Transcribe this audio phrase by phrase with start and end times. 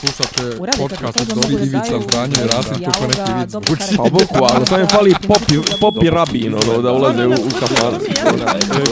[0.00, 3.96] Slušate podcast od Dobri Ivica Zdanje i Rasim kako neki vic karakter.
[3.96, 7.94] Pa bukvalno, samo je fali popi, popi rabin, ono, da ulaze u, u kafan.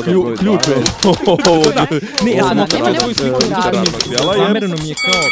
[0.05, 0.75] Klju- Ključe.
[2.25, 3.85] Ne, ja sam sliku da,
[4.37, 5.23] Zamereno mi je kao...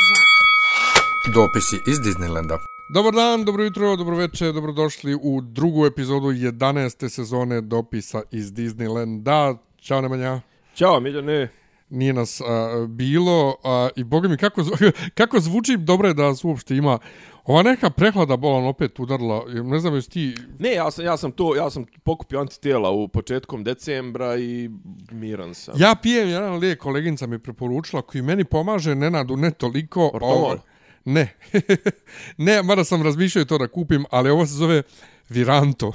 [1.35, 2.59] Dopisi iz Disneylanda.
[2.95, 7.09] Dobar dan, dobro jutro, dobro večer, dobrodošli u drugu epizodu 11.
[7.09, 9.57] sezone dopisa iz Disneylanda.
[9.82, 10.41] Ćao Nemanja.
[10.75, 11.61] Ćao, Miljane.
[11.93, 12.45] Nije nas a,
[12.88, 14.62] bilo a, i boga mi kako,
[15.14, 16.98] kako zvuči dobro je da nas uopšte ima.
[17.44, 19.44] Ova neka prehlada bolan opet udarila.
[19.62, 20.34] Ne znam jesi ti...
[20.58, 24.70] Ne, ja sam, ja sam to, ja sam pokupio antitijela u početkom decembra i
[25.11, 25.75] miran sam.
[25.79, 30.11] Ja pijem jedan lijek, koleginica mi preporučila, koji meni pomaže, Nenadu, ne toliko.
[30.14, 30.34] Ortomol?
[30.36, 30.59] Ovo-
[31.04, 31.34] Ne.
[32.36, 34.83] ne, mada sam razmišljao to da kupim, ali ovo se zove
[35.28, 35.92] Viranto.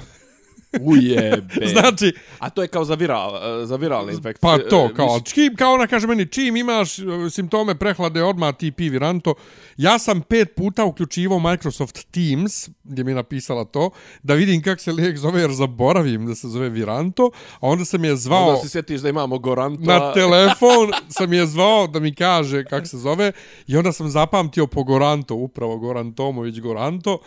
[0.80, 1.66] Ujebe.
[1.72, 3.30] znači, A to je kao za, viral,
[3.66, 4.40] za viralne infekcije.
[4.40, 8.22] pa to, e, kao, više- čim, kao ona kaže meni, čim imaš e, simptome prehlade,
[8.22, 9.34] odmah ti pi Viranto.
[9.76, 13.90] Ja sam pet puta uključivao Microsoft Teams, gdje mi je napisala to,
[14.22, 18.04] da vidim kak se lijek zove, jer zaboravim da se zove Viranto, a onda sam
[18.04, 18.48] je zvao...
[18.48, 19.82] Onda se sjetiš da imamo Goranta.
[19.82, 23.32] na telefon sam je zvao da mi kaže kak se zove
[23.66, 27.18] i onda sam zapamtio po Goranto, upravo Goran Tomović Goranto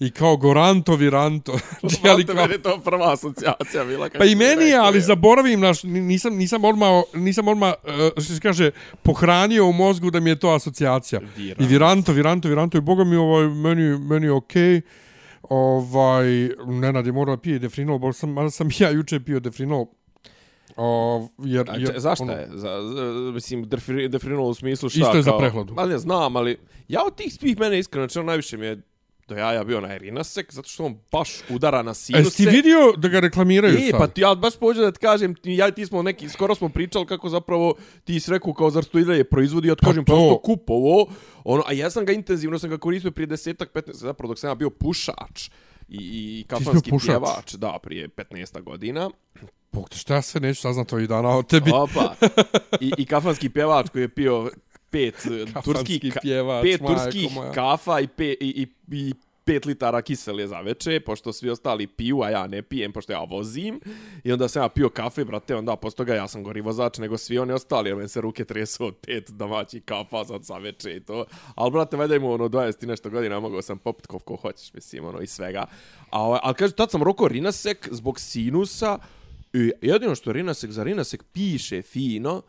[0.00, 1.52] i kao Goranto Viranto.
[2.04, 4.08] Ali kao, meni je to prva asocijacija bila.
[4.18, 8.40] pa i meni je, ali zaboravim, naš, nisam, nisam odmah, nisam odmah, uh, što se
[8.40, 8.70] kaže,
[9.02, 11.20] pohranio u mozgu da mi je to asocijacija.
[11.36, 11.62] Viranto.
[11.62, 14.80] I Viranto, Viranto, Viranto i boga mi ovaj, meni, meni je okej.
[15.42, 16.24] Ovaj,
[16.66, 19.86] Nenad je morao da pije defrinol, bo sam, mada sam ja juče pio defrinol.
[20.76, 22.48] O, jer, A, jer, če, zašto ono- je?
[22.50, 23.02] Za, za,
[23.34, 25.00] mislim, defri- defrinol u smislu šta?
[25.00, 25.74] Isto je za kao- prehladu.
[25.74, 28.82] Ma ne znam, ali ja od tih svih mene iskreno, znači najviše mi je
[29.28, 32.24] do jaja bio na Erinasek, zato što on baš udara na sinuse.
[32.24, 34.00] jesi ti vidio da ga reklamiraju E, sad?
[34.00, 36.68] pa ti, ja baš pođem da ti kažem, ti, ja ti smo neki, skoro smo
[36.68, 39.86] pričali kako zapravo ti si rekao kao zar to i dalje proizvodi, ja ti Pa
[39.86, 40.12] kažem to.
[40.12, 41.06] prosto kupovo,
[41.44, 44.50] ono, a ja sam ga intenzivno sam ga koristio prije desetak, 15, zapravo dok sam
[44.50, 45.48] ja bio pušač
[45.88, 45.96] i,
[46.40, 49.10] i kafanski pjevač, da, prije 15 godina.
[49.72, 51.70] Bog te, šta ja sve neću saznat ovih dana o tebi.
[51.74, 52.14] Opa.
[52.80, 54.50] I, I kafanski pjevač koji je pio
[54.92, 59.14] pet eh, turskih, pjevač, pet turskih kafa i, pe, i, i, i
[59.44, 63.24] pet litara kisele za veče, pošto svi ostali piju, a ja ne pijem, pošto ja
[63.24, 63.80] vozim.
[64.24, 67.18] I onda sam ja pio kafe, brate, onda posto toga ja sam gori vozač nego
[67.18, 70.96] svi oni ostali, jer meni se ruke tresu od pet domaćih kafa za za veče
[70.96, 71.24] i to.
[71.54, 75.04] Ali, brate, valjda ima ono 20 i nešto godina, mogao sam popit koliko hoćeš, mislim,
[75.04, 75.64] ono, i svega.
[76.10, 78.98] A, ovaj, ali kaže, tad sam roko Rinasek zbog sinusa,
[79.52, 82.42] i jedino što Rinasek za Rinasek piše fino,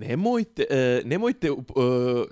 [0.00, 1.52] Nemojte, e, nemojte, e,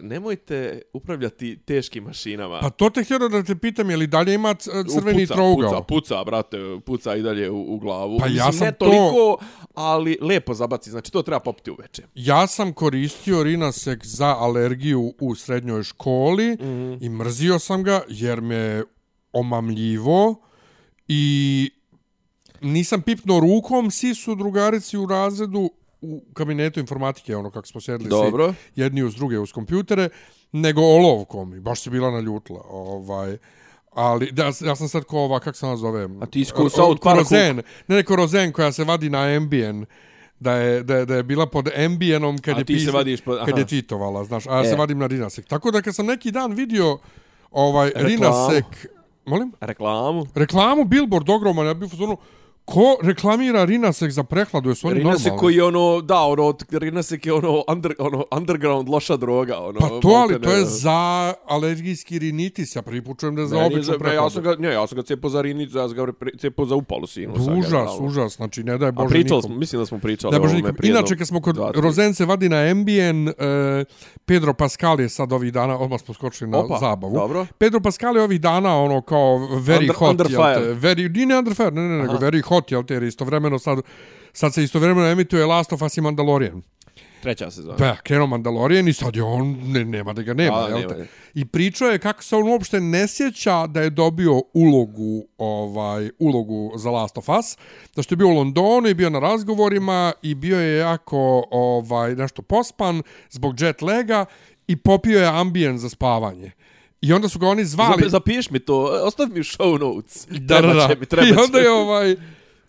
[0.00, 2.60] nemojte upravljati teškim mašinama.
[2.60, 4.54] Pa to te htio da te pitam, je li dalje ima
[4.94, 5.70] crveni puca, trougao?
[5.70, 6.56] Puca, puca, brate,
[6.86, 8.18] puca i dalje u, u glavu.
[8.18, 9.38] Pa ja Mislim, sam ne to- toliko,
[9.74, 10.90] ali lepo zabaci.
[10.90, 12.02] Znači, to treba popiti uveče.
[12.14, 16.64] Ja sam koristio Rinasek za alergiju u srednjoj školi mm.
[16.64, 16.98] -hmm.
[17.00, 18.82] i mrzio sam ga jer me
[19.32, 20.34] omamljivo
[21.08, 21.70] i
[22.60, 25.70] nisam pipnuo rukom, svi su drugarici u razredu
[26.00, 28.46] u kabinetu informatike, ono kako smo sjedli Dobro.
[28.48, 30.08] svi jedni uz druge uz kompjutere,
[30.52, 32.60] nego olovkom i baš se bila naljutila.
[32.64, 33.38] Ovaj,
[33.92, 36.08] ali da, ja sam sad ko ova, kako se ona zove?
[36.20, 37.16] A ti ko u South Parku?
[37.16, 39.86] Korozen, ne, ne, Korozen koja se vadi na Ambien
[40.40, 42.92] da je, da je, da je bila pod Ambienom kad A je ti se pisa-
[42.92, 43.58] vadiš pod- kad aha.
[43.58, 44.76] je tweetovala, znaš, a ja se E.
[44.76, 45.46] vadim na Rinasek.
[45.46, 46.98] Tako da kad sam neki dan vidio
[47.50, 48.08] ovaj Reklamu.
[48.08, 48.86] Rinasek,
[49.26, 50.26] molim, Reklamu.
[50.34, 52.16] reklamu Billboard ogroman, ja bih u
[52.68, 55.40] ko reklamira Rinasek za prehladu, jesu oni Rinasek normalni?
[55.40, 59.58] koji je ono, da, ono, Rinasek je ono, under, ono, underground loša droga.
[59.58, 60.98] Ono, Pa to, ali to je za
[61.48, 64.40] alergijski rinitis, ja prvi put čujem da je za Ne, običnu ne, ja sam prehladu.
[64.42, 66.06] ga, ne, ja sam ga cepao za rinicu, ja sam ga
[66.38, 67.34] cepao za upalu sinu.
[67.36, 69.42] sam ga, Užas, užas, znači ne daj A Bože pričali nikom.
[69.42, 70.74] smo, mislim da smo pričali Da, bože, nikom.
[70.82, 71.72] Inače, kad smo kod dva.
[71.74, 73.32] Rozence vadi na Ambien, e,
[74.24, 77.14] Pedro Pascal je sad ovih dana, odmah smo skočili na Opa, zabavu.
[77.14, 77.46] dobro.
[77.58, 80.54] Pedro Pascal je ovih dana ono kao very Under- hot, under jel te?
[80.54, 80.74] fire.
[80.74, 83.58] Very, nije ne under fire, ne, ne, ne, nego very hot, jel te, jer istovremeno
[83.58, 83.78] sad,
[84.32, 86.62] sad se istovremeno emituje Last of Us i Mandalorian.
[87.22, 87.76] Treća sezona.
[87.76, 90.94] Pa, krenuo Mandalorian i sad je on, ne, nema da ga nema, A, jel nema.
[90.94, 91.06] te?
[91.34, 96.72] I pričao je kako se on uopšte ne sjeća da je dobio ulogu, ovaj, ulogu
[96.76, 97.56] za Last of Us,
[97.96, 102.14] da što je bio u Londonu i bio na razgovorima i bio je jako ovaj,
[102.14, 104.24] nešto pospan zbog jet laga
[104.66, 106.50] i popio je ambijen za spavanje.
[107.00, 108.02] I onda su ga oni zvali...
[108.02, 110.26] Zapi- Zapiš mi to, ostavi mi show notes.
[110.28, 110.88] Da, da, da.
[110.88, 112.16] Će mi, treba I onda je ovaj...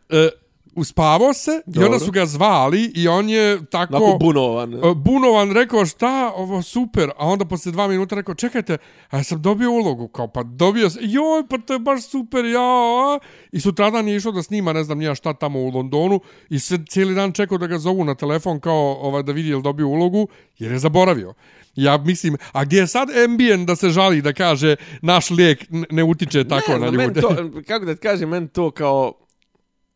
[0.09, 0.29] E,
[0.75, 1.99] uspavao se i onda Dobro.
[1.99, 3.95] su ga zvali i on je tako...
[3.95, 4.73] Onako bunovan.
[4.73, 8.77] E, Bunovan rekao šta, ovo super, a onda posle dva minuta rekao čekajte,
[9.09, 12.45] a ja sam dobio ulogu, kao pa dobio sam, joj pa to je baš super,
[12.45, 13.19] ja?
[13.51, 16.19] I sutradan je išao da snima ne znam nija šta tamo u Londonu
[16.49, 19.61] i sve cijeli dan čekao da ga zovu na telefon kao ovaj, da vidi jel
[19.61, 20.27] dobio ulogu,
[20.57, 21.33] jer je zaboravio.
[21.75, 26.03] Ja mislim, a gdje je sad ambient da se žali da kaže naš lijek ne
[26.03, 27.21] utiče tako ne, na ljude?
[27.21, 27.35] to,
[27.67, 29.13] kako da ti kažem, men to kao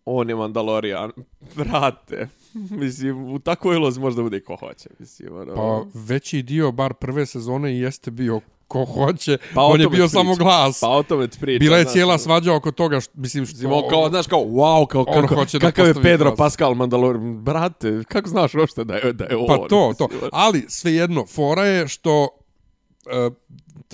[0.05, 1.11] on je Mandalorian,
[1.57, 2.27] brate.
[2.53, 4.89] Mislim, u takvoj ulozi možda bude ko hoće.
[4.99, 5.55] Mislim, ono...
[5.55, 9.37] Pa veći dio, bar prve sezone, jeste bio ko hoće.
[9.55, 10.79] Pa On je bio ti samo glas.
[10.79, 11.65] Pa o tome ti pričam.
[11.65, 12.17] Bila je znaš, cijela ono.
[12.17, 13.53] svađa oko toga, što, mislim, što...
[13.53, 16.37] Mislim, on kao, znaš, kao, wow, kao, kako, hoće da kakav je Pedro glas.
[16.37, 17.43] Pascal Mandalorian.
[17.43, 19.47] Brate, kako znaš uopšte da je, da je on?
[19.47, 20.07] Pa to, to.
[20.11, 23.33] Mislim, Ali, svejedno, fora je što uh,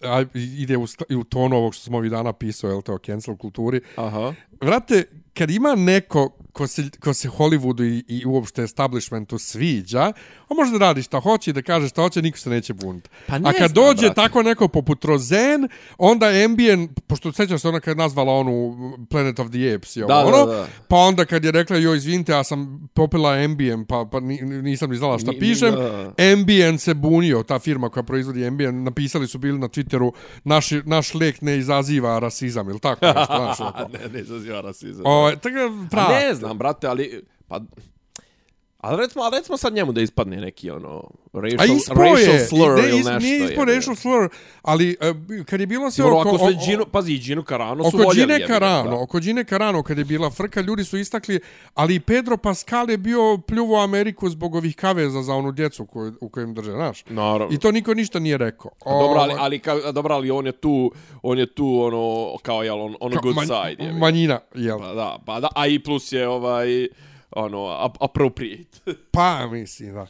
[0.03, 0.85] a, ide u,
[1.19, 3.81] u tonu ovog što smo ovih dana pisao, jel te, o cancel kulturi.
[3.95, 4.33] Aha.
[4.61, 5.03] Vrate,
[5.33, 10.13] kad ima neko ko se, ko se Hollywoodu i, i uopšte establishmentu sviđa,
[10.49, 13.09] on može da radi šta hoće i da kaže šta hoće, niko se neće buniti.
[13.27, 14.15] Pa ne A kad znam, dođe brate.
[14.15, 15.67] tako neko poput Rozen,
[15.97, 18.77] onda Ambien, pošto sećaš se ona kad je nazvala onu
[19.09, 20.67] Planet of the Apes, je Da, ono, da, da.
[20.87, 24.89] pa onda kad je rekla, joj, izvinite, ja sam popila Ambien, pa, pa ni- nisam
[24.89, 26.13] ni znala šta Ni- pišem, da.
[26.31, 30.11] Ambien se bunio, ta firma koja proizvodi Ambien, napisali su bili na Twitteru,
[30.43, 33.79] naš, naš lek ne izaziva rasizam, ili tako nešto, znaš, onako.
[33.93, 35.05] ne, ne izaziva rasizam.
[35.05, 36.09] Ovaj, tako Pa pravo.
[36.41, 37.23] Ne znam, brate, ali...
[37.47, 37.59] Pa,
[38.79, 41.03] ali recimo, ali recimo sad njemu da ispadne neki ono
[41.33, 43.19] A racial, ispo racial je, slur ne, ili is, nešto.
[43.19, 43.75] nije ispo jebe.
[43.75, 44.29] racial slur,
[44.61, 44.97] ali
[45.29, 46.29] uh, kad je bilo sve Dobro, oko...
[46.29, 48.33] ako su o- i Gino, pazi, Gino Carano su Oko voljeli.
[48.33, 48.95] Gine Carano, da.
[48.95, 51.39] oko Gine Carano, kad je bila frka, ljudi su istakli,
[51.73, 56.13] ali i Pedro Pascal je bio pljuvo Ameriku zbog ovih kaveza za onu djecu koju,
[56.21, 57.03] u kojem drže, znaš?
[57.05, 57.47] Naravno.
[57.51, 58.71] I to niko ništa nije rekao.
[58.85, 60.91] A Dobro, ali, ali, ka, a dobro, ali on je tu,
[61.23, 63.93] on je tu, ono, kao, jel, on, on a kao good man- side, je.
[63.93, 64.79] Manjina, jel?
[64.79, 66.87] Pa da, pa da, a i plus je, ovaj,
[67.31, 68.79] ono, ap appropriate.
[69.11, 70.07] Pa, mislim, da.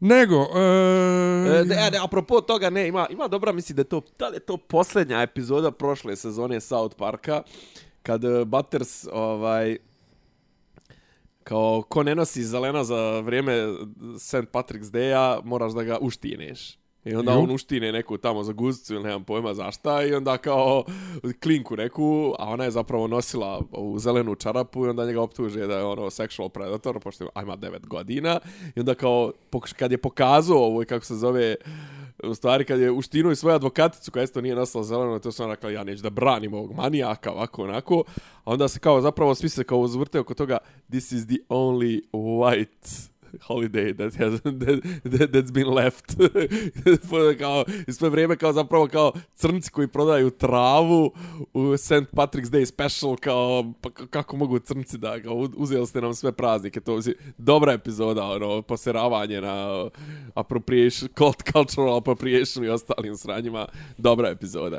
[0.00, 4.02] Nego, E, e, ne, ne, apropo toga, ne, ima, ima dobra, misli da je to,
[4.18, 7.42] da li je to posljednja epizoda prošle sezone South Parka,
[8.02, 9.76] kad uh, Butters, ovaj,
[11.44, 13.52] kao ko ne nosi zelena za vrijeme
[14.18, 14.34] St.
[14.52, 16.79] Patrick's Day-a, moraš da ga uštineš.
[17.04, 20.84] I onda on uštine neku tamo za guzicu ili nemam pojma zašta i onda kao
[21.42, 25.78] klinku neku, a ona je zapravo nosila ovu zelenu čarapu i onda njega optuže da
[25.78, 28.40] je ono sexual predator, pošto ima 9 godina.
[28.76, 29.32] I onda kao
[29.76, 31.56] kad je pokazao ovo kako se zove
[32.22, 35.54] u stvari kad je uštinuo i svoju advokaticu koja isto nije nosila zeleno, to ona
[35.54, 38.04] rekla ja neću da branim ovog manijaka ovako onako,
[38.44, 40.58] a onda se kao zapravo svi se kao uzvrte oko toga
[40.88, 43.10] this is the only white
[43.48, 44.82] holiday that has that,
[45.18, 46.04] that, that's been left
[47.38, 51.12] kao i sve vrijeme kao zapravo kao crnci koji prodaju travu
[51.52, 51.92] u St.
[52.12, 56.80] Patrick's Day special kao pa kako mogu crnci da kao uzeli ste nam sve praznike
[56.80, 59.88] to je dobra epizoda ono poseravanje na
[60.34, 63.66] appropriation cult- cultural appropriation i ostalim sranjima
[63.98, 64.78] dobra epizoda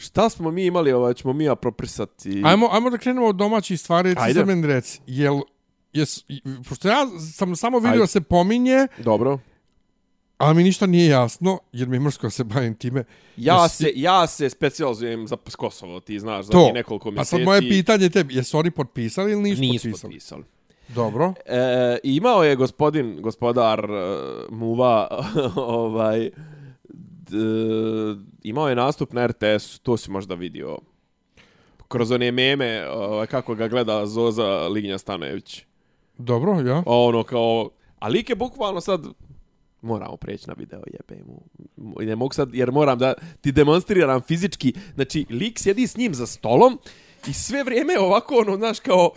[0.00, 2.42] Šta smo mi imali, ovaj, ćemo mi aproprisati?
[2.44, 5.40] ajmo, ajmo da krenemo od domaćih stvari, ti sad meni reci, jel,
[5.98, 6.24] jes,
[6.68, 8.00] pošto ja sam samo vidio Ajde.
[8.00, 9.38] da se pominje, Dobro.
[10.38, 13.04] ali mi ništa nije jasno, jer mi je mrsko da se bavim time.
[13.36, 17.30] Ja Jesi- se, ja se specializujem za Kosovo, ti znaš, za To, nekoliko pa mjeseci.
[17.30, 20.02] sad moje pitanje tebi, jesu oni potpisali ili nisu, Nisu potpisali?
[20.02, 20.44] potpisali.
[20.88, 21.34] Dobro.
[21.46, 21.58] E,
[22.02, 23.98] imao je gospodin, gospodar uh,
[24.50, 25.08] Muva,
[25.56, 26.30] ovaj,
[27.20, 27.36] d,
[28.42, 30.78] imao je nastup na RTS, to si možda vidio.
[31.88, 35.64] Kroz one meme, ovaj, kako ga gleda Zoza Lignja Stanojević.
[36.18, 36.82] Dobro, ja.
[36.86, 39.06] Ono kao, a lik je bukvalno sad,
[39.82, 41.42] moramo preći na video, jebe mu.
[42.00, 44.74] Ne mogu sad, jer moram da ti demonstriram fizički.
[44.94, 46.78] Znači, lik sjedi s njim za stolom
[47.26, 49.10] i sve vrijeme ovako, ono, znaš, kao,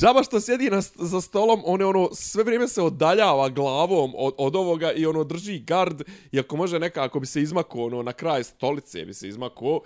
[0.00, 4.34] džaba što sjedi na, za stolom, on je ono, sve vrijeme se odaljava glavom od,
[4.38, 6.02] od ovoga i ono, drži gard
[6.32, 9.80] i ako može nekako bi se izmako, ono, na kraj stolice bi se izmako,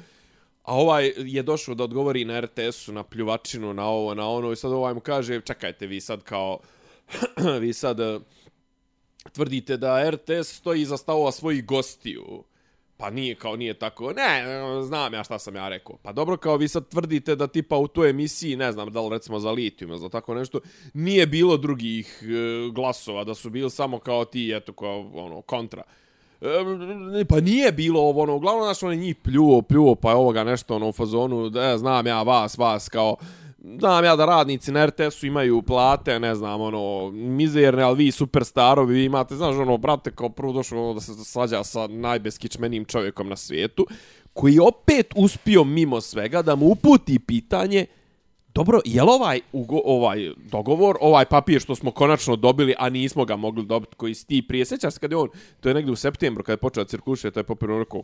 [0.68, 4.56] A ovaj je došao da odgovori na RTS-u, na pljuvačinu, na ovo, na ono i
[4.56, 6.58] sad ovaj mu kaže, čekajte, vi sad kao,
[7.62, 8.20] vi sad eh,
[9.32, 12.44] tvrdite da RTS stoji iza stavova svojih gostiju.
[12.96, 14.12] Pa nije kao nije tako.
[14.12, 14.44] Ne,
[14.82, 15.96] znam ja šta sam ja rekao.
[16.02, 19.10] Pa dobro kao vi sad tvrdite da tipa u toj emisiji, ne znam da li
[19.10, 20.60] recimo za litijum ili za tako nešto,
[20.94, 25.82] nije bilo drugih e, glasova, da su bili samo kao ti, eto kao ono kontra.
[27.20, 30.16] E, pa nije bilo ovo, ono, uglavnom, znaš, on je njih pljuo, pljuo, pa je
[30.16, 33.16] ovoga nešto, ono, u fazonu, da, znam ja vas, vas, kao,
[33.78, 38.94] znam ja da radnici na RTS-u imaju plate, ne znam, ono, mizerne, ali vi superstarovi,
[38.94, 43.28] vi imate, znaš, ono, brate, kao prvo došlo ono, da se slađa sa najbeskičmenijim čovjekom
[43.28, 43.86] na svijetu,
[44.32, 47.86] koji je opet uspio mimo svega da mu uputi pitanje,
[48.58, 53.24] Dobro, je li ovaj, ugo, ovaj dogovor, ovaj papir što smo konačno dobili, a nismo
[53.24, 55.28] ga mogli dobiti, koji si ti prije, sjećaš se kad je on,
[55.60, 58.02] to je negdje u septembru, kada je počeo da taj papir, on rekao,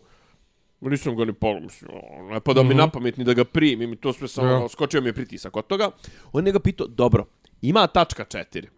[0.80, 1.32] "Ma nisam ga ni
[1.62, 2.68] mislim, ono, ne pada mm -hmm.
[2.68, 4.58] mi na pamet ni da ga primim, i to sve samo, Ja.
[4.61, 4.68] ja.
[4.68, 5.90] skočio mi je pritisak od toga.
[6.32, 7.25] On je ga pitao, dobro,
[7.62, 8.68] ima tačka četiri,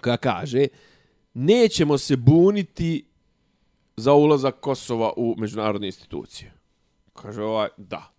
[0.00, 0.66] koja kaže,
[1.34, 3.04] nećemo se buniti
[3.96, 6.52] za ulazak Kosova u međunarodne institucije.
[7.12, 8.12] Kaže ovaj, da.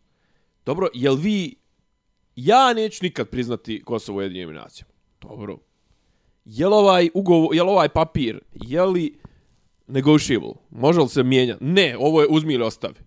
[0.65, 1.60] Dobro, jel vi...
[2.45, 4.93] Ja neću nikad priznati Kosovo jedinim nacijama.
[5.21, 5.57] Dobro.
[6.45, 9.19] Jel ovaj, ugovor, jel ovaj papir, je li
[9.88, 10.53] negotiable?
[10.69, 11.57] Može li se mijenja?
[11.60, 13.00] Ne, ovo je uzmi ili ostavi.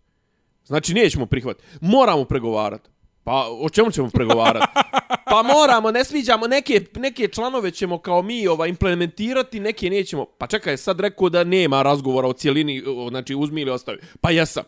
[0.65, 1.67] Znači, nećemo prihvatiti.
[1.81, 2.91] Moramo pregovarati.
[3.25, 4.67] Pa, o čemu ćemo pregovarati?
[5.31, 10.25] Pa moramo, ne sviđamo, neke, neke članove ćemo kao mi ova, implementirati, neke nećemo.
[10.39, 13.99] Pa čekaj, sad rekao da nema razgovora o cijelini, o, znači uzmi ili ostavi.
[14.21, 14.65] Pa jesam.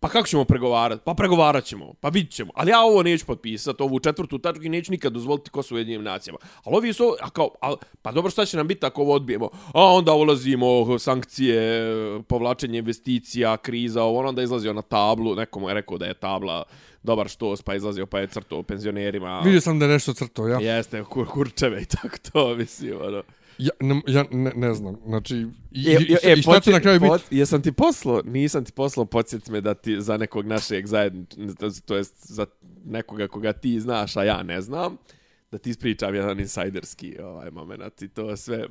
[0.00, 1.02] Pa kako ćemo pregovarati?
[1.04, 2.52] Pa pregovarat ćemo, pa vidit ćemo.
[2.54, 5.78] Ali ja ovo neću potpisati, ovu četvrtu tačku i neću nikad dozvoliti ko su u
[5.78, 6.38] jedinim nacijama.
[6.64, 9.50] Ali ovi su, a kao, a, pa dobro šta će nam biti ako ovo odbijemo?
[9.74, 11.92] A onda ulazimo sankcije,
[12.28, 16.64] povlačenje investicija, kriza, ovo, on onda izlazio na tablu, nekomu je rekao da je tabla
[17.02, 19.40] dobar štos, pa izlazio pa je crto penzionerima.
[19.44, 20.58] Vidio sam da je nešto crto, ja.
[20.58, 23.22] Jeste, kur, kurčeve i tako to, mislim, ono.
[23.58, 25.36] Ja, ne, ja ne, ne znam, znači,
[25.72, 27.08] i, E, i, e, i šta će na kraju biti?
[27.08, 31.36] pot- Jesam ti poslao, nisam ti poslao, podsjeti me da ti za nekog našeg zajednička,
[31.84, 32.46] to jest za
[32.84, 34.96] nekoga koga ti znaš, a ja ne znam,
[35.50, 38.66] da ti ispričam jedan insajderski ovaj moment i to sve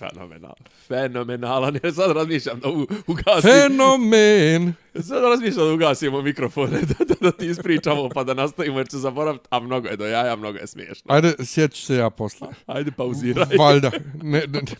[0.00, 0.54] fenomenal.
[0.88, 1.78] Fenomenalan.
[1.84, 3.50] Ja sad razmišljam da u, ugasim.
[3.50, 4.74] Fenomen!
[4.94, 8.98] Sad razmišljam da ugasimo mikrofone, da, da, da ti ispričamo pa da nastavimo jer ću
[8.98, 11.14] zaboraviti, a mnogo je do jaja, mnogo je smiješno.
[11.14, 12.48] Ajde, sjeću se ja posle.
[12.66, 13.56] Ajde, pauziraj.
[13.58, 13.90] Valjda.
[14.22, 14.76] Ne, ne, ne.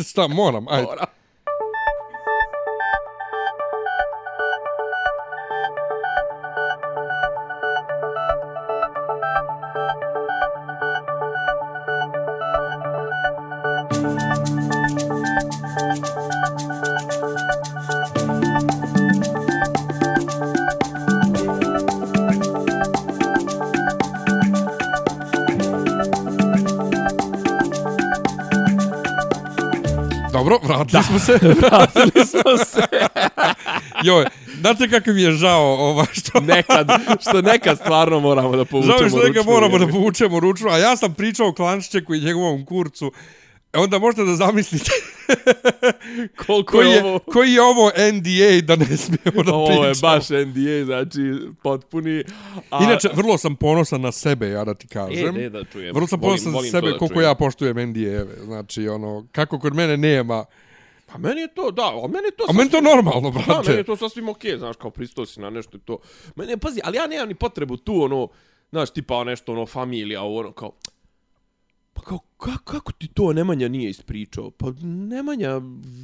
[0.10, 0.86] Šta, moram, ajde.
[0.86, 1.04] Mora.
[30.48, 31.38] Dobro, vratili smo se.
[31.42, 32.82] Vratili smo se.
[34.02, 34.24] Joj,
[34.60, 36.40] znate kako mi je žao ova što...
[36.40, 36.88] nekad,
[37.20, 40.40] što nekad stvarno moramo da povučemo Žao mi je što neka ručnu, moramo da povučemo
[40.40, 43.12] ručno, a ja sam pričao o Klanščeku i njegovom kurcu.
[43.72, 44.90] E onda možete da zamislite
[46.46, 47.18] koliko koji je je, ovo...
[47.18, 49.86] koji je ovo NDA da ne smijemo da Ovo pričamo.
[49.86, 51.20] je baš NDA, znači
[51.62, 52.24] potpuni...
[52.70, 55.28] A, Inače, vrlo sam ponosan na sebe, ja da ti kažem.
[55.28, 55.94] E, ne da čujem.
[55.94, 57.28] Vrlo sam Volim- ponosan volim na sebe da koliko čujem.
[57.28, 58.44] ja poštujem NDA-eve.
[58.44, 60.44] Znači, ono, kako kod mene nema...
[61.06, 62.44] Pa meni je to, da, a meni je to...
[62.48, 63.68] A meni to normalno, Da, brate.
[63.68, 65.98] meni je to sasvim okej, znaš, kao pristao si na nešto i to.
[66.36, 68.28] Meni je, pazi, ali ja nemam ni potrebu tu, ono,
[68.70, 70.72] znaš, tipa nešto, ono, familija, ono, kao,
[71.92, 74.50] pa kao, kako, kako ti to Nemanja nije ispričao?
[74.50, 75.60] Pa Nemanja,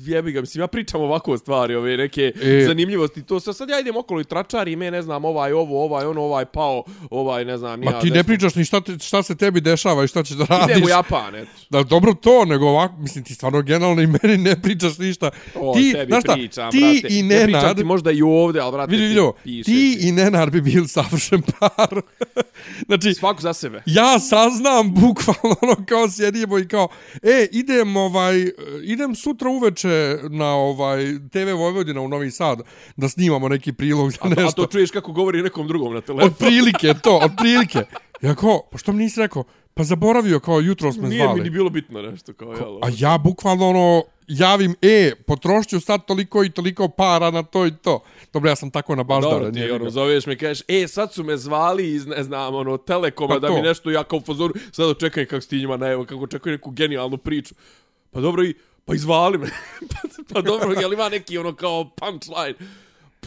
[0.06, 2.64] jebi ga, mislim, ja pričam ovako o stvari, ove neke E.
[2.66, 6.06] zanimljivosti, to sad, sad ja idem okolo i tračari, me, ne znam, ovaj, ovo, ovaj,
[6.06, 9.22] ono, ovaj, pao, ovaj, ne znam, Ma ja, ti ne pričaš ni šta, te, šta
[9.22, 10.76] se tebi dešava i šta ćeš da radiš.
[10.76, 11.50] Idem u Japan, eto.
[11.70, 15.30] Da, dobro to, nego ovako, mislim, ti stvarno generalno i meni ne pričaš ništa.
[15.54, 17.14] O, ti, tebi znaš šta, pričam, ti brate.
[17.14, 20.12] i Ne pričam ti možda i ovde, ali, brate, vidi, ti vidio, piše ti i
[20.12, 22.00] Nenad bi bili savršen par.
[22.88, 23.82] znači, Svako za sebe.
[23.86, 26.88] ja saznam bukvalno ono kao sjedimo i kao,
[27.22, 28.50] e, idem ovaj,
[28.82, 32.60] idem sutra uveče na ovaj TV Vojvodina u Novi Sad
[32.96, 34.42] da snimamo neki prilog za A, nešto.
[34.44, 36.26] a to čuješ kako govori nekom drugom na telefonu.
[36.32, 37.78] Od prilike, to, od prilike.
[38.22, 39.44] Ja kao, pa što mi nisi rekao?
[39.74, 41.38] Pa zaboravio, kao jutro smo Nije zvali.
[41.40, 42.76] mi ni bilo bitno nešto kao, jel?
[42.82, 47.66] A ja bukvalno ono, javim, e, potrošit ću sad toliko i toliko para na to
[47.66, 48.02] i to.
[48.32, 49.34] Dobro, ja sam tako na baždara.
[49.34, 52.76] Dobro, ti ono, zoveš me, kažeš, e, sad su me zvali iz, ne znam, ono,
[52.76, 53.54] Telekoma Pa da to.
[53.54, 56.70] mi nešto, ja kao u fazoru, sad očekaj kako si njima evo, kako očekuju neku
[56.70, 57.54] genijalnu priču.
[58.10, 58.54] Pa dobro, i,
[58.84, 59.46] pa izvali me.
[59.90, 62.54] pa, pa dobro, jel ima neki, ono, kao punchline?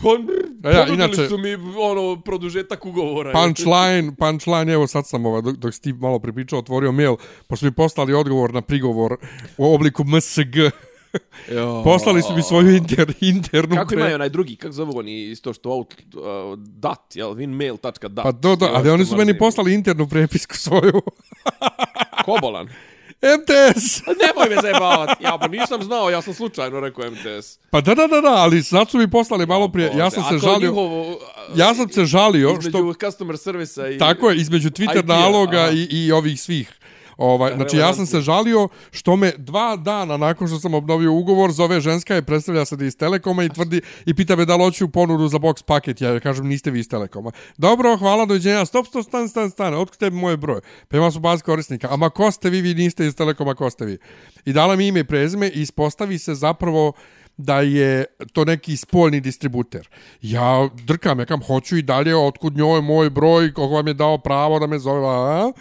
[0.01, 3.31] Pa, A ja, inače- su mi, ono, produžetak ugovora.
[3.33, 7.15] Punchline, punchline, evo sad sam ovaj, dok, dok si ti malo pripričao, otvorio mail,
[7.47, 9.17] pošto mi poslali odgovor na prigovor
[9.57, 10.55] u obliku MSG.
[11.83, 13.75] Poslali su mi svoju inter, internu...
[13.75, 18.23] Kako pre- imaju onaj drugi, kako zovu oni isto što out, uh, dat, jel, winmail.dat.
[18.23, 21.01] Pa do, do, ali oni su meni poslali internu prepisku svoju.
[22.25, 22.69] Kobolan.
[23.21, 24.01] MTS!
[24.05, 25.23] Nemoj me zajebavati.
[25.23, 27.59] Ja, pa nisam znao, ja sam slučajno rekao MTS.
[27.69, 30.37] Pa da, da, da, da, ali sad su mi poslali malo prije, ja sam se
[30.37, 31.19] žalio, Njihovo,
[31.55, 33.97] ja sam se žalio između što, customer servisa i...
[33.97, 36.73] tako je, između Twitter IT-a, naloga i, i ovih svih.
[37.17, 41.51] Ovaj, znači ja sam se žalio što me dva dana nakon što sam obnovio ugovor
[41.51, 44.63] zove ženska je predstavlja se da iz Telekoma i tvrdi i pita me da li
[44.63, 46.01] hoću ponudu za box paket.
[46.01, 47.31] Ja kažem niste vi iz Telekoma.
[47.57, 48.65] Dobro, hvala, dođenja.
[48.65, 49.73] Stop, stop, stan, stan, stan.
[49.73, 50.61] Otkud tebi moj broj?
[50.87, 51.87] Pa ima su baz korisnika.
[51.91, 53.97] Ama ko ste vi, vi niste iz Telekoma, ko ste vi?
[54.45, 56.93] I dala mi ime i prezime i ispostavi se zapravo
[57.37, 59.89] da je to neki spoljni distributer.
[60.21, 64.17] Ja drkam, ja kam hoću i dalje, otkud njoj moj broj, koga vam je dao
[64.17, 65.51] pravo da me zove, a?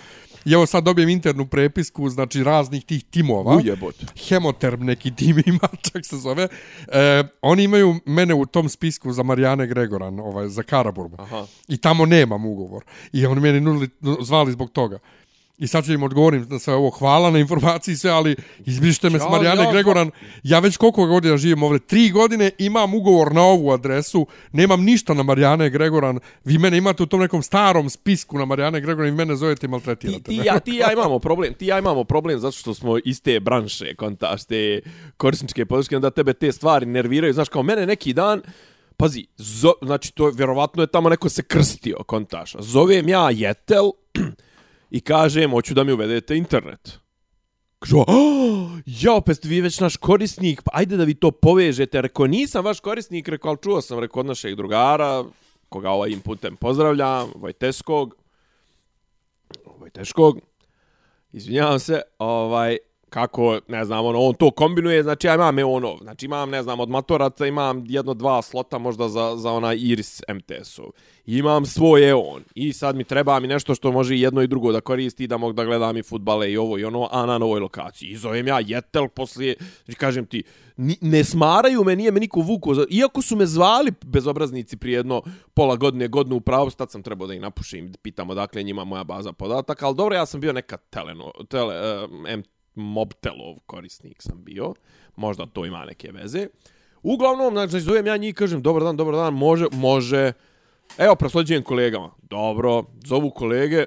[0.46, 3.56] I evo sad dobijem internu prepisku, znači raznih tih timova.
[3.56, 3.94] Ujebot.
[4.28, 6.48] Hemoterm neki tim ima, čak se zove.
[6.88, 11.16] E, oni imaju mene u tom spisku za Marijane Gregoran, ovaj, za Karaburma.
[11.18, 11.46] Aha.
[11.68, 12.84] I tamo nemam ugovor.
[13.12, 13.88] I oni mene nudili,
[14.20, 14.98] zvali zbog toga.
[15.58, 16.90] I sad ću im odgovorim na sve ovo.
[16.90, 20.10] Hvala na informaciji sve, ali izbrište me s Ja, Marijane ja, Gregoran.
[20.42, 21.78] Ja već koliko godina živim ovdje?
[21.78, 24.26] Tri godine imam ugovor na ovu adresu.
[24.52, 26.18] Nemam ništa na Marijane Gregoran.
[26.44, 29.68] Vi mene imate u tom nekom starom spisku na Marijane Gregoran i mene zovete i
[29.68, 30.22] Ti, maltretirate.
[30.22, 30.44] ti, me.
[30.44, 33.94] ja, ti ja imamo problem, ti ja imamo problem zato što smo iz te branše,
[33.94, 34.80] kontaš, te
[35.16, 37.32] korisničke podrške, onda tebe te stvari nerviraju.
[37.32, 38.42] Znaš, kao mene neki dan,
[38.96, 42.54] pazi, zo, znači, to je, vjerovatno je tamo neko se krstio, kontaš.
[42.58, 43.90] Zovem ja Jetel
[44.90, 46.98] i kažem, hoću da mi uvedete internet.
[47.78, 52.02] Kažu, oh, ja opet vi već naš korisnik, pa ajde da vi to povežete.
[52.02, 55.24] Reko, nisam vaš korisnik, rekao, ali čuo sam, reko, od našeg drugara,
[55.68, 58.16] koga ovaj putem pozdravljam, Vojteskog,
[59.78, 60.40] Vojteškog,
[61.32, 62.78] izvinjavam se, ovaj,
[63.10, 66.80] kako, ne znam, ono, on to kombinuje, znači ja imam ono, znači imam, ne znam,
[66.80, 70.86] od matoraca imam jedno, dva slota možda za, za onaj Iris MTS-ov.
[71.26, 74.72] Imam svoj EON i sad mi treba mi nešto što može i jedno i drugo
[74.72, 77.60] da koristi da mogu da gledam i futbale i ovo i ono, a na novoj
[77.60, 78.08] lokaciji.
[78.08, 80.42] I zovem ja Jetel poslije, znači kažem ti,
[80.76, 85.22] ni, ne smaraju me, nije me niko vuko, iako su me zvali bezobraznici prije jedno
[85.54, 89.04] pola godine, godinu u pravu, tad sam trebao da ih napušim, pitamo dakle njima moja
[89.04, 92.42] baza podataka, ali dobro, ja sam bio neka teleno, tele, uh, M,
[92.76, 94.74] Mobtelov korisnik sam bio,
[95.16, 96.46] možda to ima neke veze.
[97.02, 100.32] Uglavnom, znači, znači, zovem ja njih kažem, dobar dan, dobar dan, može, može,
[100.98, 103.84] evo, proslođujem kolegama, dobro, zovu kolege,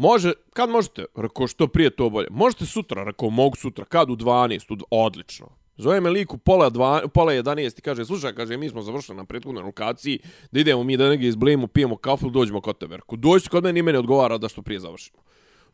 [0.00, 1.04] Može, kad možete?
[1.14, 2.28] Rako, što prije to bolje.
[2.30, 3.04] Možete sutra?
[3.04, 3.84] Rako, mogu sutra.
[3.84, 4.72] Kad u 12?
[4.72, 4.84] U dv...
[4.90, 5.46] Odlično.
[5.76, 9.16] Zove me lik u pola, dva, pola 11 i kaže, slušaj, kaže, mi smo završili
[9.16, 10.18] na prethodnoj lokaciji,
[10.50, 12.96] da idemo mi da negdje izblejimo, pijemo kafu, dođemo kod tebe.
[12.96, 15.18] Rako, dođi kod mene i mene odgovara da što prije završimo.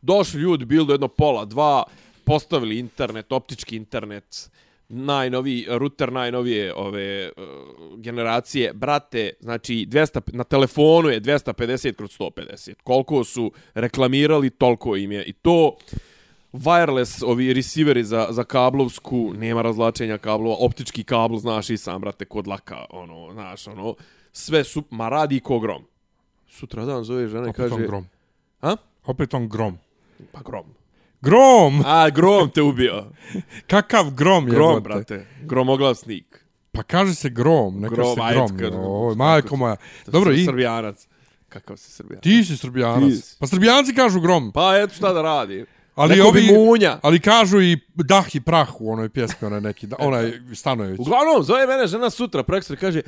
[0.01, 1.83] Došli ljudi, bilo do jedno pola, dva,
[2.27, 4.51] postavili internet, optički internet,
[4.89, 7.43] najnoviji ruter najnovije ove uh,
[7.99, 8.73] generacije.
[8.73, 15.23] Brate znači 200 na telefonu je 250 kroz 150 koliko su reklamirali toliko im je.
[15.23, 15.77] I to
[16.53, 22.25] wireless ovi receiveri za za kablovsku nema razlačenja kablova optički kabel znaš i sam brate
[22.25, 23.95] kod laka ono znaš ono
[24.31, 25.83] sve su ma radi ko grom.
[26.47, 28.05] Sutra dan zove žena i Opet on kaže grom.
[28.61, 28.75] a?
[29.05, 29.77] Opet on grom.
[30.31, 30.65] pa grom
[31.27, 31.83] Grom!
[31.85, 33.05] a grom te ubio
[33.67, 34.51] Kakav grom je?
[34.51, 38.57] grom brate gromoglasnik Pa kaže se grom, ne kaže Grom, se ajde, grom.
[38.57, 39.75] kad- Oj, majko moja.
[40.07, 41.07] Dobro, i Srbijanac.
[41.49, 42.23] Kakav si Srbijanac?
[42.23, 43.03] ti si srbijanac.
[43.03, 43.35] Ti si.
[43.39, 44.51] Pa srbijanci kažu grom.
[44.51, 45.65] Pa eto šta da radi.
[45.95, 46.99] Ali Neko ovi, munja.
[47.03, 50.99] ali kažu i dah i prah u onoj pjesmi, onaj neki, da, onaj Stanojević.
[50.99, 53.01] Uglavnom, zove mene žena sutra, prekstra, kaže,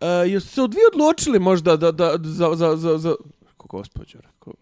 [0.00, 3.14] e, jesu se od vi odlučili možda da, da, za, za, za, za...
[3.40, 4.52] Rekao, gospođo, rekao,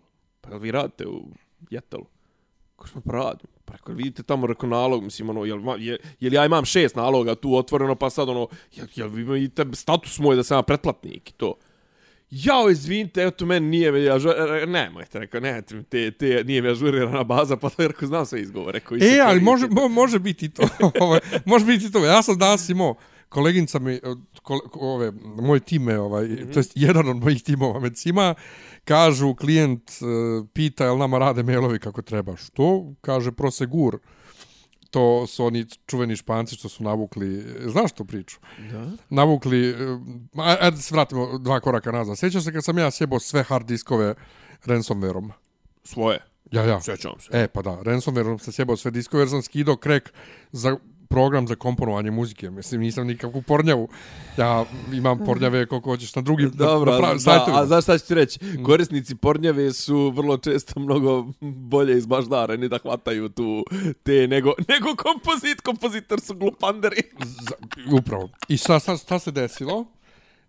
[0.40, 1.22] pa vi radite u
[1.70, 2.05] Jetelu?
[2.83, 3.47] Kako smo radim?
[3.64, 7.35] Pa rekao, vidite tamo, rekao, nalog, mislim, ono, jel, je, jel ja imam šest naloga
[7.35, 11.31] tu otvoreno, pa sad, ono, jel, jel vi imate status moj da sam ja pretplatnik
[11.31, 11.55] i to?
[12.31, 14.16] Jao, izvinite, eto, meni nije me, ja,
[14.66, 18.40] nemojte, rekao, ne, te, te, nije mi ažurirana baza, pa to je rekao, znam sve
[18.40, 18.81] izgovore.
[18.81, 20.62] Koji se E, ali može, mo, može biti to.
[21.01, 22.05] Ovaj, može biti to.
[22.05, 22.95] Ja sam danas imao
[23.33, 24.01] koleginica mi,
[24.42, 26.53] kole, ove, moj time, ovaj, mm -hmm.
[26.53, 28.35] to jest jedan od mojih timova medicima,
[28.85, 32.37] kažu, klijent uh, pita jel nama rade mailovi kako treba.
[32.37, 32.95] Što?
[33.01, 33.99] Kaže Prosegur.
[34.90, 38.37] To su oni čuveni španci što su navukli, znaš tu priču?
[38.71, 38.90] Da?
[39.11, 39.75] Navukli, eh,
[40.37, 42.18] a- ajde se vratimo dva koraka nazad.
[42.18, 44.14] Sjećaš se kad sam ja sjebao sve hard diskove
[44.64, 45.31] ransomwareom?
[45.85, 46.18] Svoje.
[46.51, 46.81] Ja, ja.
[46.81, 47.29] Sjećam se.
[47.33, 50.12] E, pa da, ransomware sam sjebao sve diskove jer sam skidao krek
[50.53, 50.77] za
[51.12, 52.51] program za komponovanje muzike.
[52.51, 53.88] Mislim, nisam nikakvu pornjavu.
[54.37, 57.98] Ja imam pornjave koliko hoćeš na drugim Dobro, na, na pravi, da, a znaš šta
[57.98, 58.38] ću ti reći?
[58.66, 63.64] Korisnici pornjave su vrlo često mnogo bolje izbaždareni da hvataju tu
[64.03, 65.61] te nego, nego kompozit.
[65.61, 67.03] Kompozitor su glupanderi.
[67.98, 68.29] Upravo.
[68.48, 69.87] I šta, šta, šta se desilo?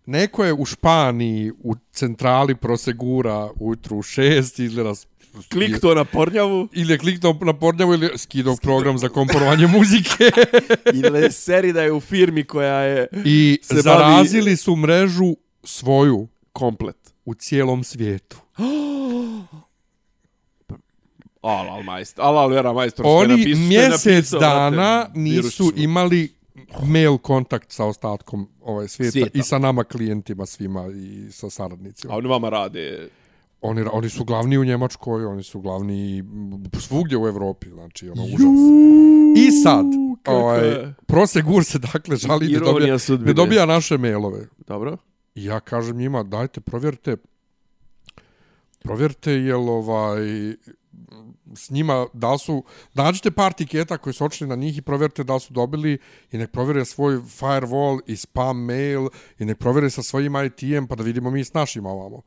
[0.06, 4.92] Neko je u Španiji, u centrali Prosegura, ujutru u šest, izgleda...
[5.34, 6.68] s- Klik to na pornjavu.
[6.72, 10.30] Ili je kliknuo na pornjavu ili skidao program za komponovanje muzike.
[10.98, 15.34] Ili je seri da je u firmi koja je I Se bavi- zarazili su mrežu
[15.64, 16.96] svoju komplet.
[17.24, 18.36] u cijelom svijetu.
[21.42, 22.24] Al, al, majstor.
[22.24, 23.06] Al, al, vera, majstor.
[23.06, 25.72] Oni je mjesec napisao, dana nisu virusu.
[25.76, 26.32] imali
[26.82, 29.38] mail kontakt sa ostatkom ovaj svijeta, Svijeta.
[29.38, 32.12] i sa nama klijentima svima i sa saradnicima.
[32.14, 33.08] A oni vama rade...
[33.66, 36.24] Oni, oni su glavni u Njemačkoj, oni su glavni
[36.80, 38.60] svugdje u Evropi, znači ono užas.
[39.36, 39.86] I sad,
[40.26, 40.94] ovaj, je.
[41.06, 43.32] Prosegur se dakle žali da dobija, sudbine.
[43.32, 44.48] da dobija naše mailove.
[44.66, 44.96] Dobro.
[45.34, 47.16] I ja kažem njima, dajte, provjerite
[48.84, 50.20] provjerite jel ovaj
[51.54, 55.38] s njima, da su, nađite par tiketa koji su očili na njih i provjerite da
[55.38, 55.98] su dobili
[56.32, 60.94] i nek provjere svoj firewall i spam mail i nek provjere sa svojim IT-em pa
[60.94, 62.22] da vidimo mi s našim ovamo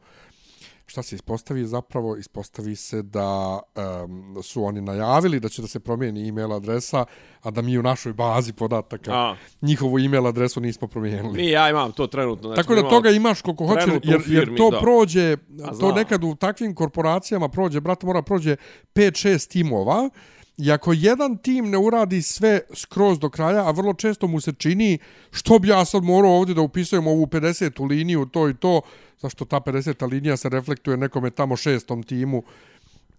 [0.88, 3.60] šta se ispostavi zapravo ispostavi se da
[4.06, 7.06] um, su oni najavili da će da se promijeni e-mail adresa
[7.42, 9.36] a da mi u našoj bazi podataka a.
[9.62, 11.38] njihovu e-mail adresu nismo promijenili.
[11.38, 12.50] Mi ja imam to trenutno.
[12.50, 14.80] Znači, Tako da toga imaš koliko hoćeš jer, firmi, jer to da.
[14.80, 15.38] prođe
[15.80, 18.56] to nekad u takvim korporacijama prođe brate mora prođe
[18.96, 20.10] 5-6 timova
[20.58, 24.54] I ako jedan tim ne uradi sve skroz do kraja, a vrlo često mu se
[24.58, 24.98] čini
[25.32, 27.90] što bi ja sad morao ovdje da upisujem ovu 50.
[27.90, 28.82] liniju, to i to,
[29.20, 30.12] zašto ta 50.
[30.12, 32.44] linija se reflektuje nekome tamo šestom timu.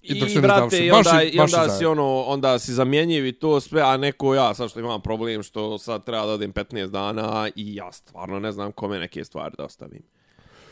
[0.03, 3.27] I, dok se brate, i onda, baš, i onda baš si ono, onda si zamjenjiv
[3.27, 6.53] i to sve, a neko ja, sad što imam problem što sad treba da odim
[6.53, 10.03] 15 dana i ja stvarno ne znam kome neke stvari da ostavim.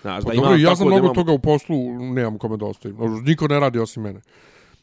[0.02, 1.14] Znaš, pa da dobro, ja sam mnogo imam...
[1.14, 2.96] toga u poslu, nemam kome da ostavim.
[3.24, 4.20] Niko ne radi osim mene.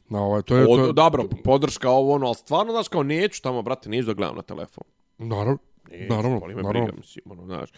[0.10, 0.92] Na ovaj, to je, to...
[0.92, 4.42] dobro, podrška ovo, ono, ali stvarno, znaš, kao neću tamo, brate, neću da gledam na
[4.42, 4.84] telefon.
[5.18, 5.58] Naravno,
[5.92, 6.70] neću, naravno, naravno.
[6.70, 7.70] Briga, mislim, ono, znaš.